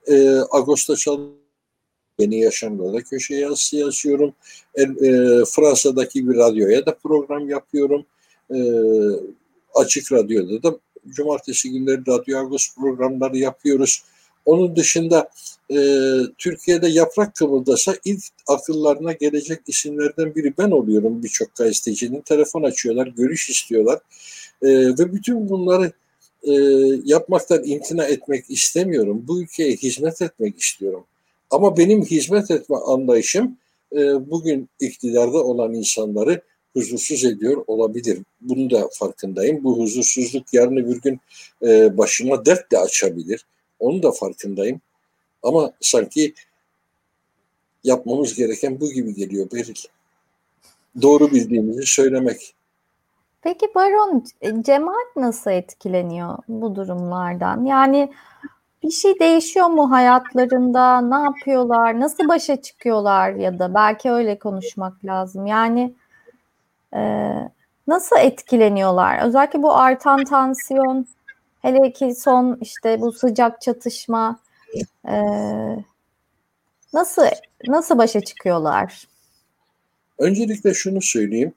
[0.06, 1.46] Ee, Ağustos'ta çalışıyoruz.
[2.18, 4.34] Yeni Yaşam'da da köşe yazısı yazıyorum.
[4.74, 4.88] E, e,
[5.50, 8.06] Fransa'daki bir radyoya da program yapıyorum.
[8.54, 8.58] E,
[9.74, 10.78] açık Radyo'da da
[11.10, 14.02] cumartesi günleri Radyo Agos programları yapıyoruz.
[14.44, 15.28] Onun dışında
[15.70, 15.76] e,
[16.38, 22.20] Türkiye'de yaprak kımıldasa ilk akıllarına gelecek isimlerden biri ben oluyorum birçok gazetecinin.
[22.20, 23.98] Telefon açıyorlar, görüş istiyorlar.
[24.62, 25.92] E, ve bütün bunları
[26.42, 26.52] e,
[27.04, 29.24] yapmaktan imtina etmek istemiyorum.
[29.28, 31.04] Bu ülkeye hizmet etmek istiyorum.
[31.50, 33.56] Ama benim hizmet etme anlayışım
[33.92, 36.40] e, bugün iktidarda olan insanları
[36.76, 38.18] huzursuz ediyor olabilir.
[38.40, 39.64] Bunu da farkındayım.
[39.64, 41.20] Bu huzursuzluk yarın öbür gün
[41.62, 43.46] e, başıma dert de açabilir.
[43.78, 44.80] Onu da farkındayım.
[45.42, 46.34] Ama sanki
[47.84, 49.74] yapmamız gereken bu gibi geliyor Beril.
[51.02, 52.54] Doğru bildiğimizi söylemek.
[53.42, 54.24] Peki Baron,
[54.60, 57.64] cemaat nasıl etkileniyor bu durumlardan?
[57.64, 58.12] Yani
[58.82, 61.00] bir şey değişiyor mu hayatlarında?
[61.00, 62.00] Ne yapıyorlar?
[62.00, 65.46] Nasıl başa çıkıyorlar ya da belki öyle konuşmak lazım.
[65.46, 65.94] Yani
[66.96, 67.00] e,
[67.86, 69.26] nasıl etkileniyorlar?
[69.26, 71.06] Özellikle bu artan tansiyon,
[71.62, 74.40] hele ki son işte bu sıcak çatışma
[75.08, 75.16] e,
[76.92, 77.22] nasıl
[77.68, 79.08] nasıl başa çıkıyorlar?
[80.18, 81.52] Öncelikle şunu söyleyeyim.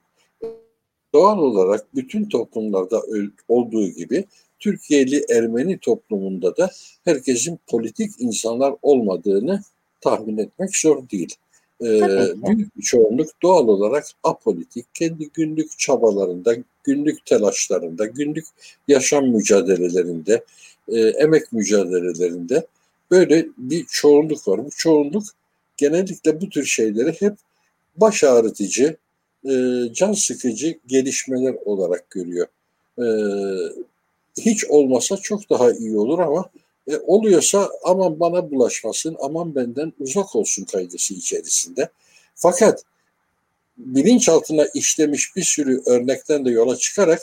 [1.13, 3.02] Doğal olarak bütün toplumlarda
[3.47, 4.25] olduğu gibi
[4.60, 6.71] Türkiye'li Ermeni toplumunda da
[7.06, 9.62] herkesin politik insanlar olmadığını
[10.02, 11.36] tahmin etmek zor değil.
[11.81, 12.01] Ee,
[12.35, 18.45] büyük bir çoğunluk doğal olarak apolitik, kendi günlük çabalarında, günlük telaşlarında, günlük
[18.87, 20.43] yaşam mücadelelerinde,
[20.87, 22.65] e, emek mücadelelerinde
[23.11, 24.65] böyle bir çoğunluk var.
[24.65, 25.23] Bu çoğunluk
[25.77, 27.33] genellikle bu tür şeyleri hep
[27.95, 28.97] baş ağrıtıcı,
[29.49, 32.47] e, can sıkıcı gelişmeler olarak görüyor.
[32.99, 33.05] E,
[34.41, 36.49] hiç olmasa çok daha iyi olur ama
[36.89, 41.89] e, oluyorsa aman bana bulaşmasın, aman benden uzak olsun kaygısı içerisinde.
[42.36, 42.84] Fakat
[43.78, 47.19] bilinçaltına işlemiş bir sürü örnekten de yola çıkarak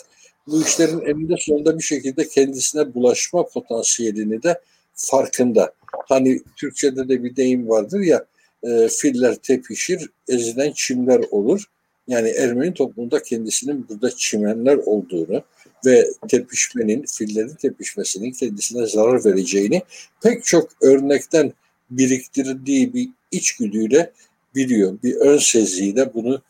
[0.46, 4.60] bu işlerin eninde sonunda bir şekilde kendisine bulaşma potansiyelini de
[4.94, 5.72] farkında.
[6.08, 8.24] Hani Türkçe'de de bir deyim vardır ya,
[8.62, 11.64] e, filler tepişir, ezilen çimler olur.
[12.08, 15.42] Yani Ermeni toplumunda kendisinin burada çimenler olduğunu,
[15.86, 19.82] ve tepişmenin, fillerin tepişmesinin kendisine zarar vereceğini
[20.22, 21.52] pek çok örnekten
[21.90, 24.12] biriktirdiği bir içgüdüyle
[24.54, 24.98] biliyor.
[25.02, 26.42] Bir ön seziyle bunu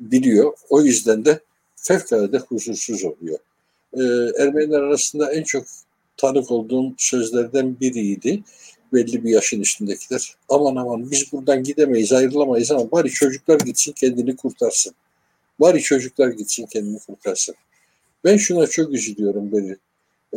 [0.00, 0.52] biliyor.
[0.70, 1.40] O yüzden de
[1.76, 3.38] fevkalade huzursuz oluyor.
[3.92, 4.02] Ee,
[4.42, 5.64] Ermeniler arasında en çok
[6.16, 8.42] tanık olduğum sözlerden biriydi.
[8.92, 10.34] Belli bir yaşın üstündekiler.
[10.48, 14.94] Aman aman biz buradan gidemeyiz, ayrılamayız ama bari çocuklar gitsin kendini kurtarsın.
[15.60, 17.54] Bari çocuklar gitsin kendini kurtarsın.
[18.24, 19.76] Ben şuna çok üzülüyorum beni.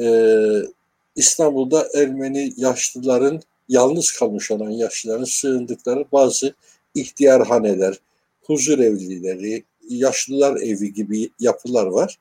[0.05, 0.61] Ee,
[1.15, 6.53] İstanbul'da Ermeni yaşlıların, yalnız kalmış olan yaşlıların sığındıkları bazı
[6.95, 7.99] ihtiyarhaneler,
[8.43, 12.17] huzur evlileri, yaşlılar evi gibi yapılar var.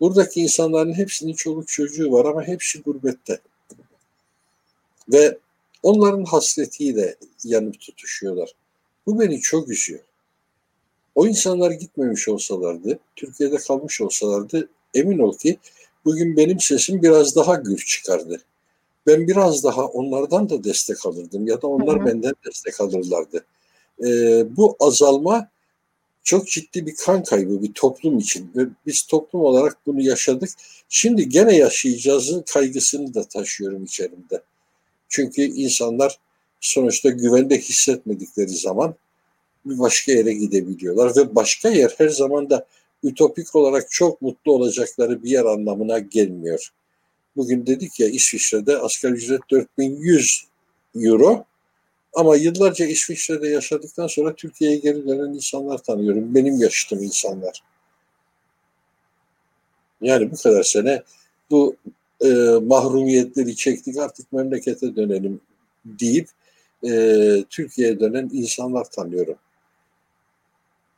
[0.00, 3.38] Buradaki insanların hepsinin çoluk çocuğu var ama hepsi gurbette.
[5.08, 5.38] Ve
[5.82, 8.54] onların hasretiyle yanıp tutuşuyorlar.
[9.06, 10.00] Bu beni çok üzüyor.
[11.14, 15.58] O insanlar gitmemiş olsalardı, Türkiye'de kalmış olsalardı emin ol ki
[16.04, 18.40] bugün benim sesim biraz daha gür çıkardı.
[19.06, 22.06] Ben biraz daha onlardan da destek alırdım ya da onlar hı hı.
[22.06, 23.44] benden destek alırlardı.
[24.04, 25.48] Ee, bu azalma
[26.24, 30.50] çok ciddi bir kan kaybı bir toplum için ve biz toplum olarak bunu yaşadık.
[30.88, 34.42] Şimdi gene yaşayacağızın kaygısını da taşıyorum içerimde.
[35.08, 36.18] Çünkü insanlar
[36.60, 38.94] sonuçta güvende hissetmedikleri zaman
[39.64, 42.66] bir başka yere gidebiliyorlar ve başka yer her zaman da
[43.02, 46.68] ütopik olarak çok mutlu olacakları bir yer anlamına gelmiyor.
[47.36, 50.44] Bugün dedik ya İsviçre'de asgari ücret 4100
[50.96, 51.44] euro
[52.14, 56.34] ama yıllarca İsviçre'de yaşadıktan sonra Türkiye'ye geri dönen insanlar tanıyorum.
[56.34, 57.62] Benim yaşıtım insanlar.
[60.00, 61.02] Yani bu kadar sene
[61.50, 61.76] bu
[62.24, 62.28] e,
[62.62, 65.40] mahrumiyetleri çektik artık memlekete dönelim
[65.84, 66.28] deyip
[66.84, 69.36] e, Türkiye'ye dönen insanlar tanıyorum.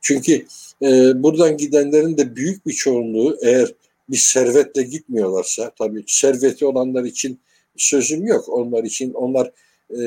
[0.05, 0.45] Çünkü
[0.81, 3.73] e, buradan gidenlerin de büyük bir çoğunluğu eğer
[4.09, 7.39] bir servetle gitmiyorlarsa tabii serveti olanlar için
[7.77, 8.49] sözüm yok.
[8.49, 9.51] Onlar için onlar
[9.89, 9.99] e,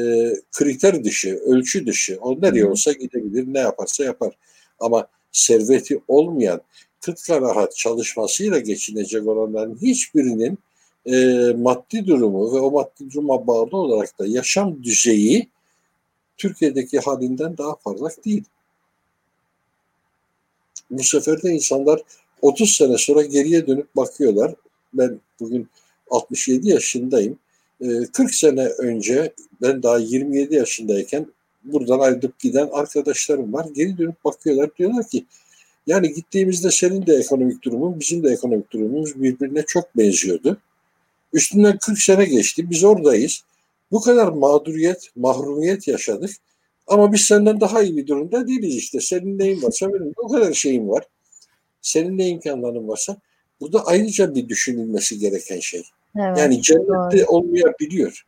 [0.53, 2.19] kriter dışı, ölçü dışı.
[2.21, 4.39] O nereye olsa gidebilir, ne yaparsa yapar.
[4.81, 6.61] Ama serveti olmayan,
[7.01, 10.59] kıtka rahat çalışmasıyla geçinecek olanların hiçbirinin
[11.07, 11.17] e,
[11.57, 15.49] maddi durumu ve o maddi duruma bağlı olarak da yaşam düzeyi
[16.37, 18.45] Türkiye'deki halinden daha fazla değil.
[20.91, 22.01] Bu sefer de insanlar
[22.43, 24.55] 30 sene sonra geriye dönüp bakıyorlar.
[24.95, 25.69] Ben bugün
[26.11, 27.39] 67 yaşındayım.
[28.13, 31.27] 40 ee, sene önce ben daha 27 yaşındayken
[31.65, 33.67] buradan ayrılıp giden arkadaşlarım var.
[33.75, 35.25] Geri dönüp bakıyorlar diyorlar ki
[35.87, 40.59] yani gittiğimizde senin de ekonomik durumun bizim de ekonomik durumumuz birbirine çok benziyordu.
[41.33, 43.43] Üstünden 40 sene geçti biz oradayız.
[43.93, 46.31] Bu kadar mağduriyet, mahrumiyet yaşadık.
[46.89, 49.01] Ama biz senden daha iyi bir durumda değiliz işte.
[49.01, 51.05] Senin neyin varsa benim o kadar şeyim var.
[51.83, 53.17] Senin ne imkanların varsa.
[53.61, 55.83] Bu da ayrıca bir düşünülmesi gereken şey.
[56.17, 57.27] Evet, yani cennette doğru.
[57.29, 58.27] olmayabiliyor.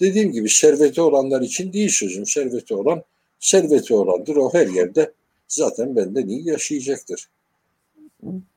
[0.00, 2.26] Dediğim gibi serveti olanlar için değil sözüm.
[2.26, 3.02] Serveti olan
[3.40, 4.36] serveti olandır.
[4.36, 5.12] O her yerde
[5.48, 7.28] zaten benden iyi yaşayacaktır.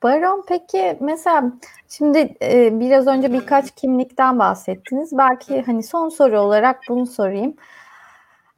[0.04, 1.54] Baron peki mesela
[1.90, 5.18] şimdi e, biraz önce birkaç kimlikten bahsettiniz.
[5.18, 7.56] Belki hani son soru olarak bunu sorayım.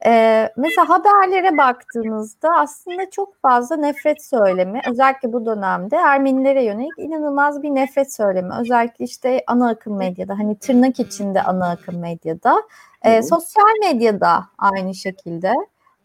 [0.06, 7.62] Ee, mesela haberlere baktığınızda aslında çok fazla nefret söylemi özellikle bu dönemde Ermenilere yönelik inanılmaz
[7.62, 8.54] bir nefret söylemi.
[8.60, 12.62] Özellikle işte ana akım medyada hani tırnak içinde ana akım medyada.
[13.02, 15.54] E, sosyal medyada aynı şekilde.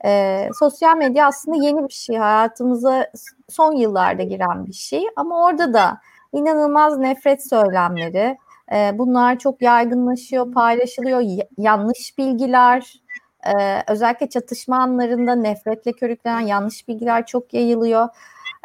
[0.06, 3.12] E, sosyal medya aslında yeni bir şey hayatımıza
[3.50, 5.04] son yıllarda giren bir şey.
[5.16, 5.98] Ama orada da
[6.34, 8.38] inanılmaz nefret söylemleri
[8.74, 11.22] e, bunlar çok yaygınlaşıyor paylaşılıyor.
[11.58, 13.05] Yanlış bilgiler
[13.46, 18.08] ee, özellikle çatışma anlarında nefretle körüklenen yanlış bilgiler çok yayılıyor.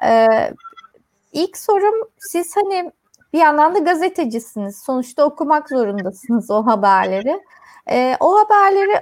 [0.05, 0.27] Ee,
[1.33, 2.93] ilk sorum siz hani
[3.33, 4.83] bir yandan da gazetecisiniz.
[4.83, 7.41] Sonuçta okumak zorundasınız o haberleri.
[7.91, 9.01] Ee, o haberleri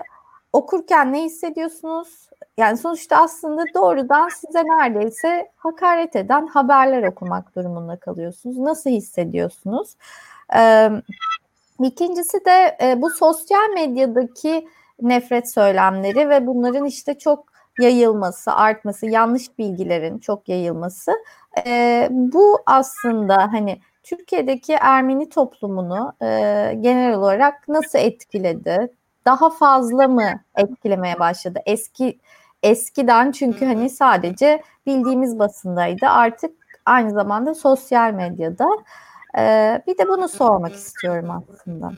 [0.53, 2.29] okurken ne hissediyorsunuz?
[2.59, 8.59] Yani sonuçta aslında doğrudan size neredeyse hakaret eden haberler okumak durumunda kalıyorsunuz.
[8.59, 9.97] Nasıl hissediyorsunuz?
[10.57, 10.91] Ee,
[11.83, 14.69] ikincisi de e, bu sosyal medyadaki
[15.03, 17.45] nefret söylemleri ve bunların işte çok
[17.81, 21.13] yayılması, artması, yanlış bilgilerin çok yayılması.
[21.67, 26.27] E, bu aslında hani Türkiye'deki Ermeni toplumunu e,
[26.81, 28.93] genel olarak nasıl etkiledi?
[29.25, 31.59] Daha fazla mı etkilemeye başladı?
[31.67, 32.19] Eski
[32.63, 36.07] eskiden çünkü hani sadece bildiğimiz basındaydı.
[36.07, 36.51] Artık
[36.87, 38.67] aynı zamanda sosyal medyada.
[39.39, 41.93] Ee, bir de bunu sormak istiyorum aslında.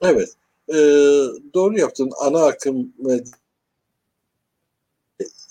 [0.00, 0.36] Evet
[0.72, 0.78] e,
[1.54, 2.10] doğru yaptın.
[2.20, 2.92] Ana akım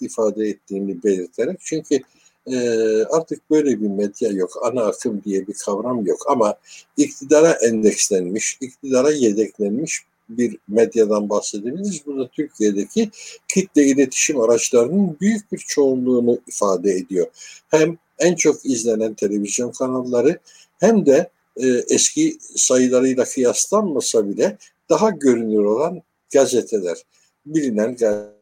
[0.01, 1.59] ifade ettiğini belirterek.
[1.59, 1.99] Çünkü
[2.47, 2.57] e,
[3.03, 4.51] artık böyle bir medya yok.
[4.63, 6.19] Ana akım diye bir kavram yok.
[6.27, 6.55] Ama
[6.97, 12.05] iktidara endekslenmiş, iktidara yedeklenmiş bir medyadan bahsedebiliriz.
[12.05, 13.09] Bu da Türkiye'deki
[13.47, 17.27] kitle iletişim araçlarının büyük bir çoğunluğunu ifade ediyor.
[17.69, 20.39] Hem en çok izlenen televizyon kanalları
[20.79, 24.57] hem de e, eski sayılarıyla kıyaslanmasa bile
[24.91, 26.01] daha görünür olan
[26.33, 26.97] gazeteler.
[27.45, 28.41] Bilinen gazete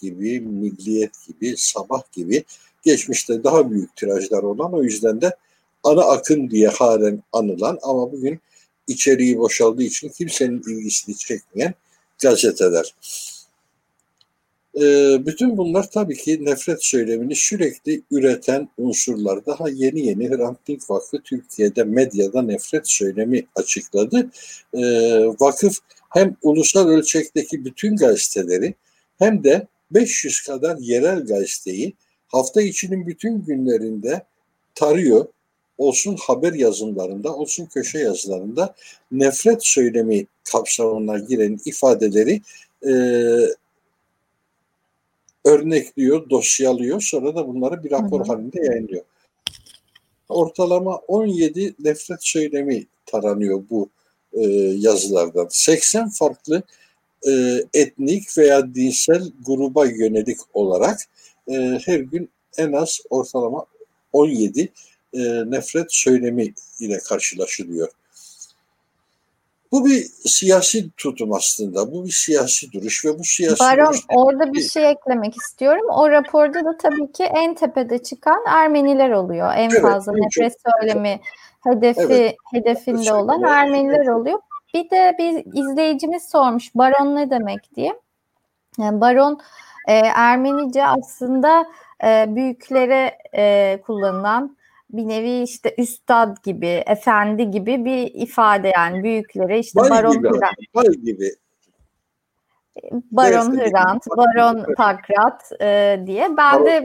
[0.00, 2.44] gibi, Milliyet gibi, Sabah gibi
[2.82, 5.36] geçmişte daha büyük tirajlar olan o yüzden de
[5.82, 8.40] ana akım diye halen anılan ama bugün
[8.86, 11.74] içeriği boşaldığı için kimsenin ilgisini çekmeyen
[12.22, 12.94] gazeteler.
[14.80, 19.46] Ee, bütün bunlar tabii ki nefret söylemini sürekli üreten unsurlar.
[19.46, 24.30] Daha yeni yeni Hrant Dink Vakfı Türkiye'de medyada nefret söylemi açıkladı.
[24.74, 24.80] Ee,
[25.40, 25.78] vakıf
[26.10, 28.74] hem ulusal ölçekteki bütün gazeteleri
[29.18, 31.92] hem de 500 kadar yerel gazeteyi
[32.28, 34.22] hafta içinin bütün günlerinde
[34.74, 35.26] tarıyor.
[35.78, 38.74] Olsun haber yazımlarında, olsun köşe yazılarında
[39.12, 42.40] nefret söylemi kapsamına giren ifadeleri
[42.86, 42.92] e,
[45.44, 47.00] örnekliyor, dosyalıyor.
[47.00, 48.28] Sonra da bunları bir rapor hı hı.
[48.32, 49.04] halinde yayınlıyor.
[50.28, 53.88] Ortalama 17 nefret söylemi taranıyor bu
[54.32, 54.40] e,
[54.76, 55.46] yazılardan.
[55.50, 56.62] 80 farklı
[57.28, 61.00] e, etnik veya dinsel gruba yönelik olarak
[61.48, 63.66] e, her gün en az ortalama
[64.12, 64.72] 17
[65.12, 65.18] e,
[65.50, 67.88] nefret söylemi ile karşılaşılıyor.
[69.72, 71.92] Bu bir siyasi tutum aslında.
[71.92, 74.00] Bu bir siyasi duruş ve bu siyasi Baron duruş...
[74.08, 75.86] orada bir şey eklemek istiyorum.
[75.90, 79.52] O raporda da tabii ki en tepede çıkan Ermeniler oluyor.
[79.56, 81.20] En evet, fazla nefret söylemi
[81.64, 84.38] hedefi evet, hedefinde olan Ermeniler oluyor.
[84.74, 88.00] Bir de bir izleyicimiz sormuş Baron ne demek diye.
[88.78, 89.40] Yani baron
[89.88, 91.66] e, Ermenice aslında
[92.04, 94.56] e, büyüklere e, kullanılan
[94.92, 100.28] bir nevi işte üstad gibi, efendi gibi bir ifade yani büyüklere işte Bay baron gibi,
[100.28, 100.74] Hrant.
[100.74, 101.30] Bay gibi.
[103.10, 106.36] Baron evet, Hrant, Baron Pakrat e, diye.
[106.36, 106.84] Ben de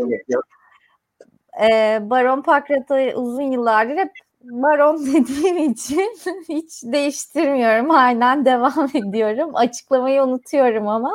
[1.61, 6.17] e, Baron Pakrat'ı uzun yıllardır hep baron dediğim için
[6.49, 7.91] hiç değiştirmiyorum.
[7.91, 9.55] Aynen devam ediyorum.
[9.55, 11.13] Açıklamayı unutuyorum ama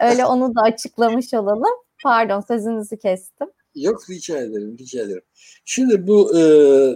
[0.00, 1.74] öyle onu da açıklamış olalım.
[2.02, 3.48] Pardon sözünüzü kestim.
[3.74, 5.22] Yok rica ederim, rica ederim.
[5.64, 6.42] Şimdi bu e,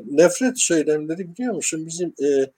[0.07, 2.51] nefret söylemleri biliyor musun bizim e,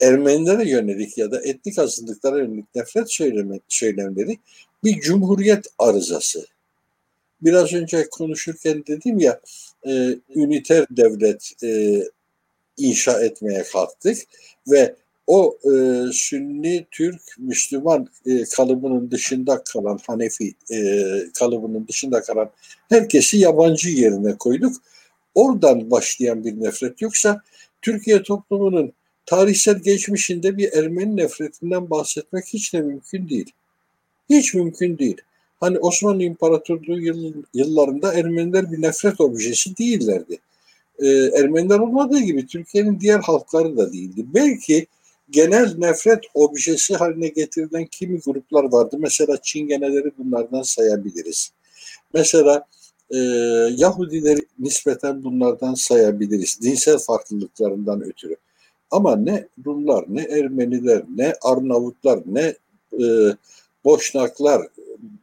[0.00, 4.38] Ermenilere yönelik ya da etnik azınlıklara yönelik nefret söyleme, söylemleri
[4.84, 6.46] bir cumhuriyet arızası.
[7.42, 9.40] Biraz önce konuşurken dedim ya
[9.86, 12.02] e, üniter devlet e,
[12.76, 14.18] inşa etmeye kalktık
[14.70, 14.94] ve
[15.26, 15.72] o e,
[16.12, 21.04] Sünni, Türk, Müslüman e, kalıbının dışında kalan Hanefi e,
[21.38, 22.50] kalıbının dışında kalan
[22.94, 24.76] herkesi yabancı yerine koyduk.
[25.34, 27.42] Oradan başlayan bir nefret yoksa
[27.82, 28.92] Türkiye toplumunun
[29.26, 33.52] tarihsel geçmişinde bir Ermeni nefretinden bahsetmek hiç de mümkün değil.
[34.30, 35.16] Hiç mümkün değil.
[35.60, 37.00] Hani Osmanlı İmparatorluğu
[37.54, 40.38] yıllarında Ermeniler bir nefret objesi değillerdi
[40.98, 44.24] e, Ermeniler olmadığı gibi Türkiye'nin diğer halkları da değildi.
[44.34, 44.86] Belki
[45.30, 48.96] genel nefret objesi haline getirilen kimi gruplar vardı.
[48.98, 51.50] Mesela Çingeneleri bunlardan sayabiliriz.
[52.14, 52.66] Mesela
[53.14, 53.18] e,
[53.76, 56.60] Yahudileri nispeten bunlardan sayabiliriz.
[56.62, 58.36] Dinsel farklılıklarından ötürü.
[58.90, 62.54] Ama ne Rumlar, ne Ermeniler, ne Arnavutlar, ne
[63.04, 63.06] e,
[63.84, 64.68] Boşnaklar,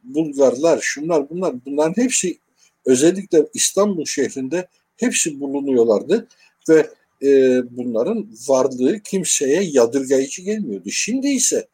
[0.04, 2.38] Bulgarlar, şunlar bunlar bunların hepsi
[2.86, 6.28] özellikle İstanbul şehrinde hepsi bulunuyorlardı
[6.68, 6.86] ve
[7.22, 10.90] e, bunların varlığı kimseye yadırgayıcı gelmiyordu.
[10.90, 11.66] Şimdi ise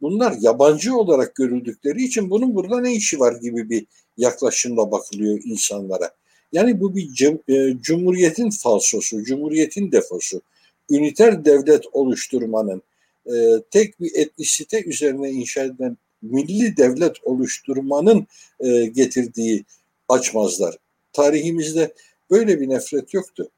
[0.00, 3.86] bunlar yabancı olarak görüldükleri için bunun burada ne işi var gibi bir
[4.16, 6.10] yaklaşımla bakılıyor insanlara.
[6.52, 10.42] Yani bu bir e, cumhuriyetin falsosu, cumhuriyetin defosu.
[10.90, 12.82] Üniter devlet oluşturmanın,
[13.26, 13.32] e,
[13.70, 18.26] tek bir etnisite üzerine inşa edilen milli devlet oluşturmanın
[18.60, 19.64] e, getirdiği
[20.08, 20.78] açmazlar.
[21.12, 21.92] Tarihimizde
[22.30, 23.48] Böyle bir nefret yoktu.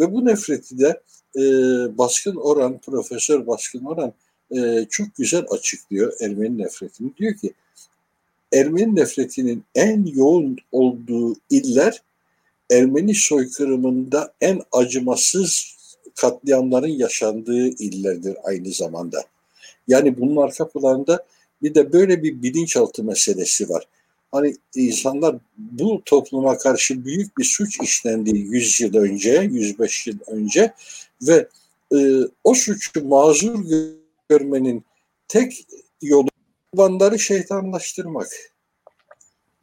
[0.00, 1.00] Ve bu nefreti de
[1.36, 1.42] e,
[1.98, 4.12] Baskın Oran, Profesör Baskın Oran
[4.56, 7.16] e, çok güzel açıklıyor Ermeni nefretini.
[7.16, 7.52] Diyor ki
[8.52, 12.02] Ermeni nefretinin en yoğun olduğu iller
[12.70, 15.76] Ermeni soykırımında en acımasız
[16.16, 19.24] katliamların yaşandığı illerdir aynı zamanda.
[19.88, 21.26] Yani bunun arka planında
[21.62, 23.84] bir de böyle bir bilinçaltı meselesi var
[24.32, 30.72] hani insanlar bu topluma karşı büyük bir suç işlendi 100 yıl önce, 105 yıl önce
[31.22, 31.48] ve
[31.94, 31.98] e,
[32.44, 33.64] o suçu mazur
[34.28, 34.84] görmenin
[35.28, 35.66] tek
[36.02, 36.28] yolu
[36.72, 38.28] kurbanları şeytanlaştırmak.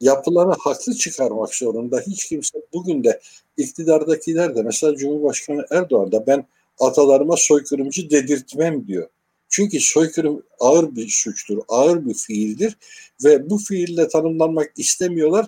[0.00, 2.00] Yapılanı haklı çıkarmak zorunda.
[2.00, 3.20] Hiç kimse bugün de
[3.56, 6.46] iktidardakiler de mesela Cumhurbaşkanı Erdoğan da ben
[6.78, 9.08] atalarıma soykırımcı dedirtmem diyor.
[9.48, 12.76] Çünkü soykırım ağır bir suçtur, ağır bir fiildir
[13.24, 15.46] ve bu fiille tanımlanmak istemiyorlar.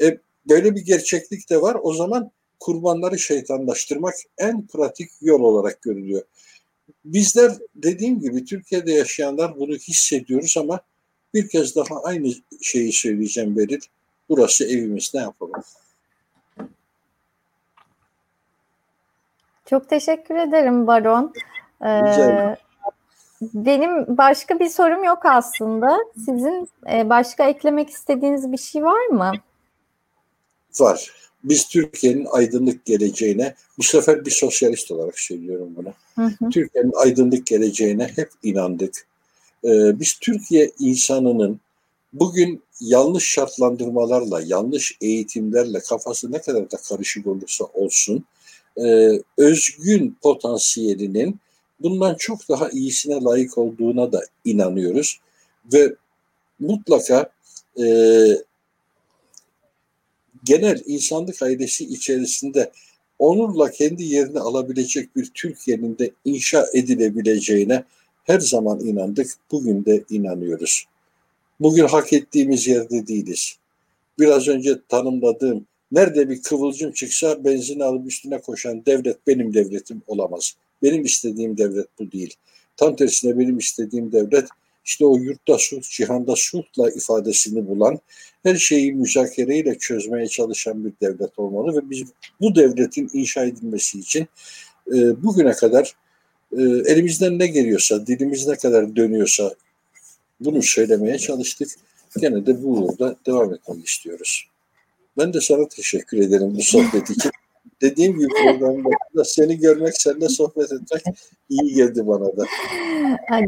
[0.00, 0.18] E,
[0.48, 1.76] böyle bir gerçeklik de var.
[1.82, 6.22] O zaman kurbanları şeytanlaştırmak en pratik yol olarak görülüyor.
[7.04, 10.80] Bizler dediğim gibi Türkiye'de yaşayanlar bunu hissediyoruz ama
[11.34, 12.28] bir kez daha aynı
[12.62, 13.80] şeyi söyleyeceğim Beril.
[14.28, 15.62] Burası evimiz ne yapalım?
[19.66, 21.32] Çok teşekkür ederim Baron.
[21.84, 22.56] Ee,
[23.42, 25.98] benim başka bir sorum yok aslında.
[26.14, 29.32] Sizin e, başka eklemek istediğiniz bir şey var mı?
[30.80, 31.12] Var.
[31.44, 35.92] Biz Türkiye'nin aydınlık geleceğine, bu sefer bir sosyalist olarak söylüyorum bunu.
[36.50, 39.06] Türkiye'nin aydınlık geleceğine hep inandık.
[39.64, 41.60] Ee, biz Türkiye insanının
[42.12, 48.24] bugün yanlış şartlandırmalarla, yanlış eğitimlerle kafası ne kadar da karışık olursa olsun,
[48.76, 51.40] e, özgün potansiyelinin
[51.80, 55.20] bundan çok daha iyisine layık olduğuna da inanıyoruz.
[55.72, 55.94] Ve
[56.58, 57.30] mutlaka
[57.80, 57.86] e,
[60.44, 62.70] genel insanlık ailesi içerisinde
[63.18, 67.84] onurla kendi yerini alabilecek bir Türkiye'nin de inşa edilebileceğine
[68.24, 70.84] her zaman inandık, bugün de inanıyoruz.
[71.60, 73.56] Bugün hak ettiğimiz yerde değiliz.
[74.18, 80.54] Biraz önce tanımladığım nerede bir kıvılcım çıksa benzin alıp üstüne koşan devlet benim devletim olamaz.
[80.82, 82.34] Benim istediğim devlet bu değil.
[82.76, 84.48] Tam tersine benim istediğim devlet
[84.84, 87.98] işte o yurtta sulh, cihanda sulhla ifadesini bulan,
[88.42, 92.02] her şeyi müzakereyle çözmeye çalışan bir devlet olmalı ve biz
[92.40, 94.28] bu devletin inşa edilmesi için
[94.94, 95.94] e, bugüne kadar
[96.58, 99.54] e, elimizden ne geliyorsa, dilimiz ne kadar dönüyorsa
[100.40, 101.68] bunu söylemeye çalıştık.
[102.20, 104.46] Gene de bu uğurda devam etmek istiyoruz.
[105.18, 107.30] Ben de sana teşekkür ederim bu sohbet için.
[107.82, 111.16] Dediğim gibi programda seni görmek, seninle sohbet etmek
[111.48, 112.44] iyi geldi bana da.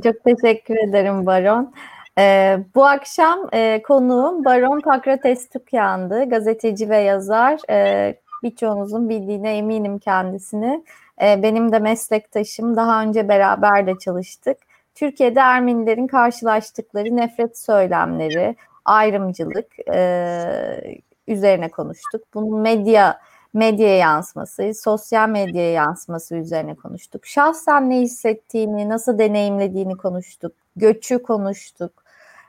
[0.03, 1.73] Çok teşekkür ederim Baron.
[2.19, 6.25] Ee, bu akşam e, konuğum Baron Pakrates Tukyan'dı.
[6.29, 7.61] Gazeteci ve yazar.
[7.71, 10.85] Ee, birçoğunuzun bildiğine eminim kendisini.
[11.23, 12.77] Ee, benim de meslektaşım.
[12.77, 14.59] Daha önce beraber de çalıştık.
[14.95, 22.23] Türkiye'de Ermenilerin karşılaştıkları nefret söylemleri, ayrımcılık e, üzerine konuştuk.
[22.35, 23.21] Bunun medya
[23.53, 27.27] medya yansıması, sosyal medya yansıması üzerine konuştuk.
[27.27, 30.53] Şahsen ne hissettiğini, nasıl deneyimlediğini konuştuk.
[30.77, 32.03] Göçü konuştuk.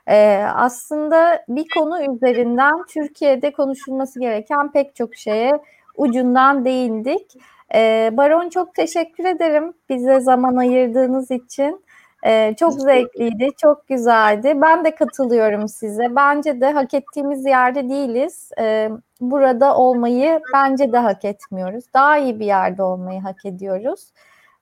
[0.08, 5.52] Ee, aslında bir konu üzerinden Türkiye'de konuşulması gereken pek çok şeye
[5.96, 7.32] ucundan değindik.
[7.74, 11.84] Ee, Baron çok teşekkür ederim bize zaman ayırdığınız için.
[12.26, 14.52] Ee, çok zevkliydi, çok güzeldi.
[14.56, 16.16] Ben de katılıyorum size.
[16.16, 18.50] Bence de hak ettiğimiz yerde değiliz.
[18.58, 21.84] Ee, burada olmayı bence de hak etmiyoruz.
[21.94, 24.12] Daha iyi bir yerde olmayı hak ediyoruz.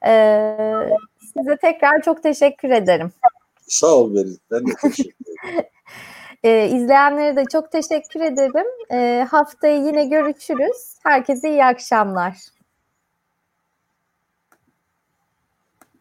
[0.06, 0.56] Ee,
[1.20, 3.12] size tekrar çok teşekkür ederim.
[3.68, 4.40] Sağ ol Berit.
[4.50, 5.68] Ben de teşekkür ederim.
[6.44, 8.66] ee, izleyenlere de çok teşekkür ederim.
[8.92, 10.96] Ee, haftaya yine görüşürüz.
[11.02, 12.34] Herkese iyi akşamlar.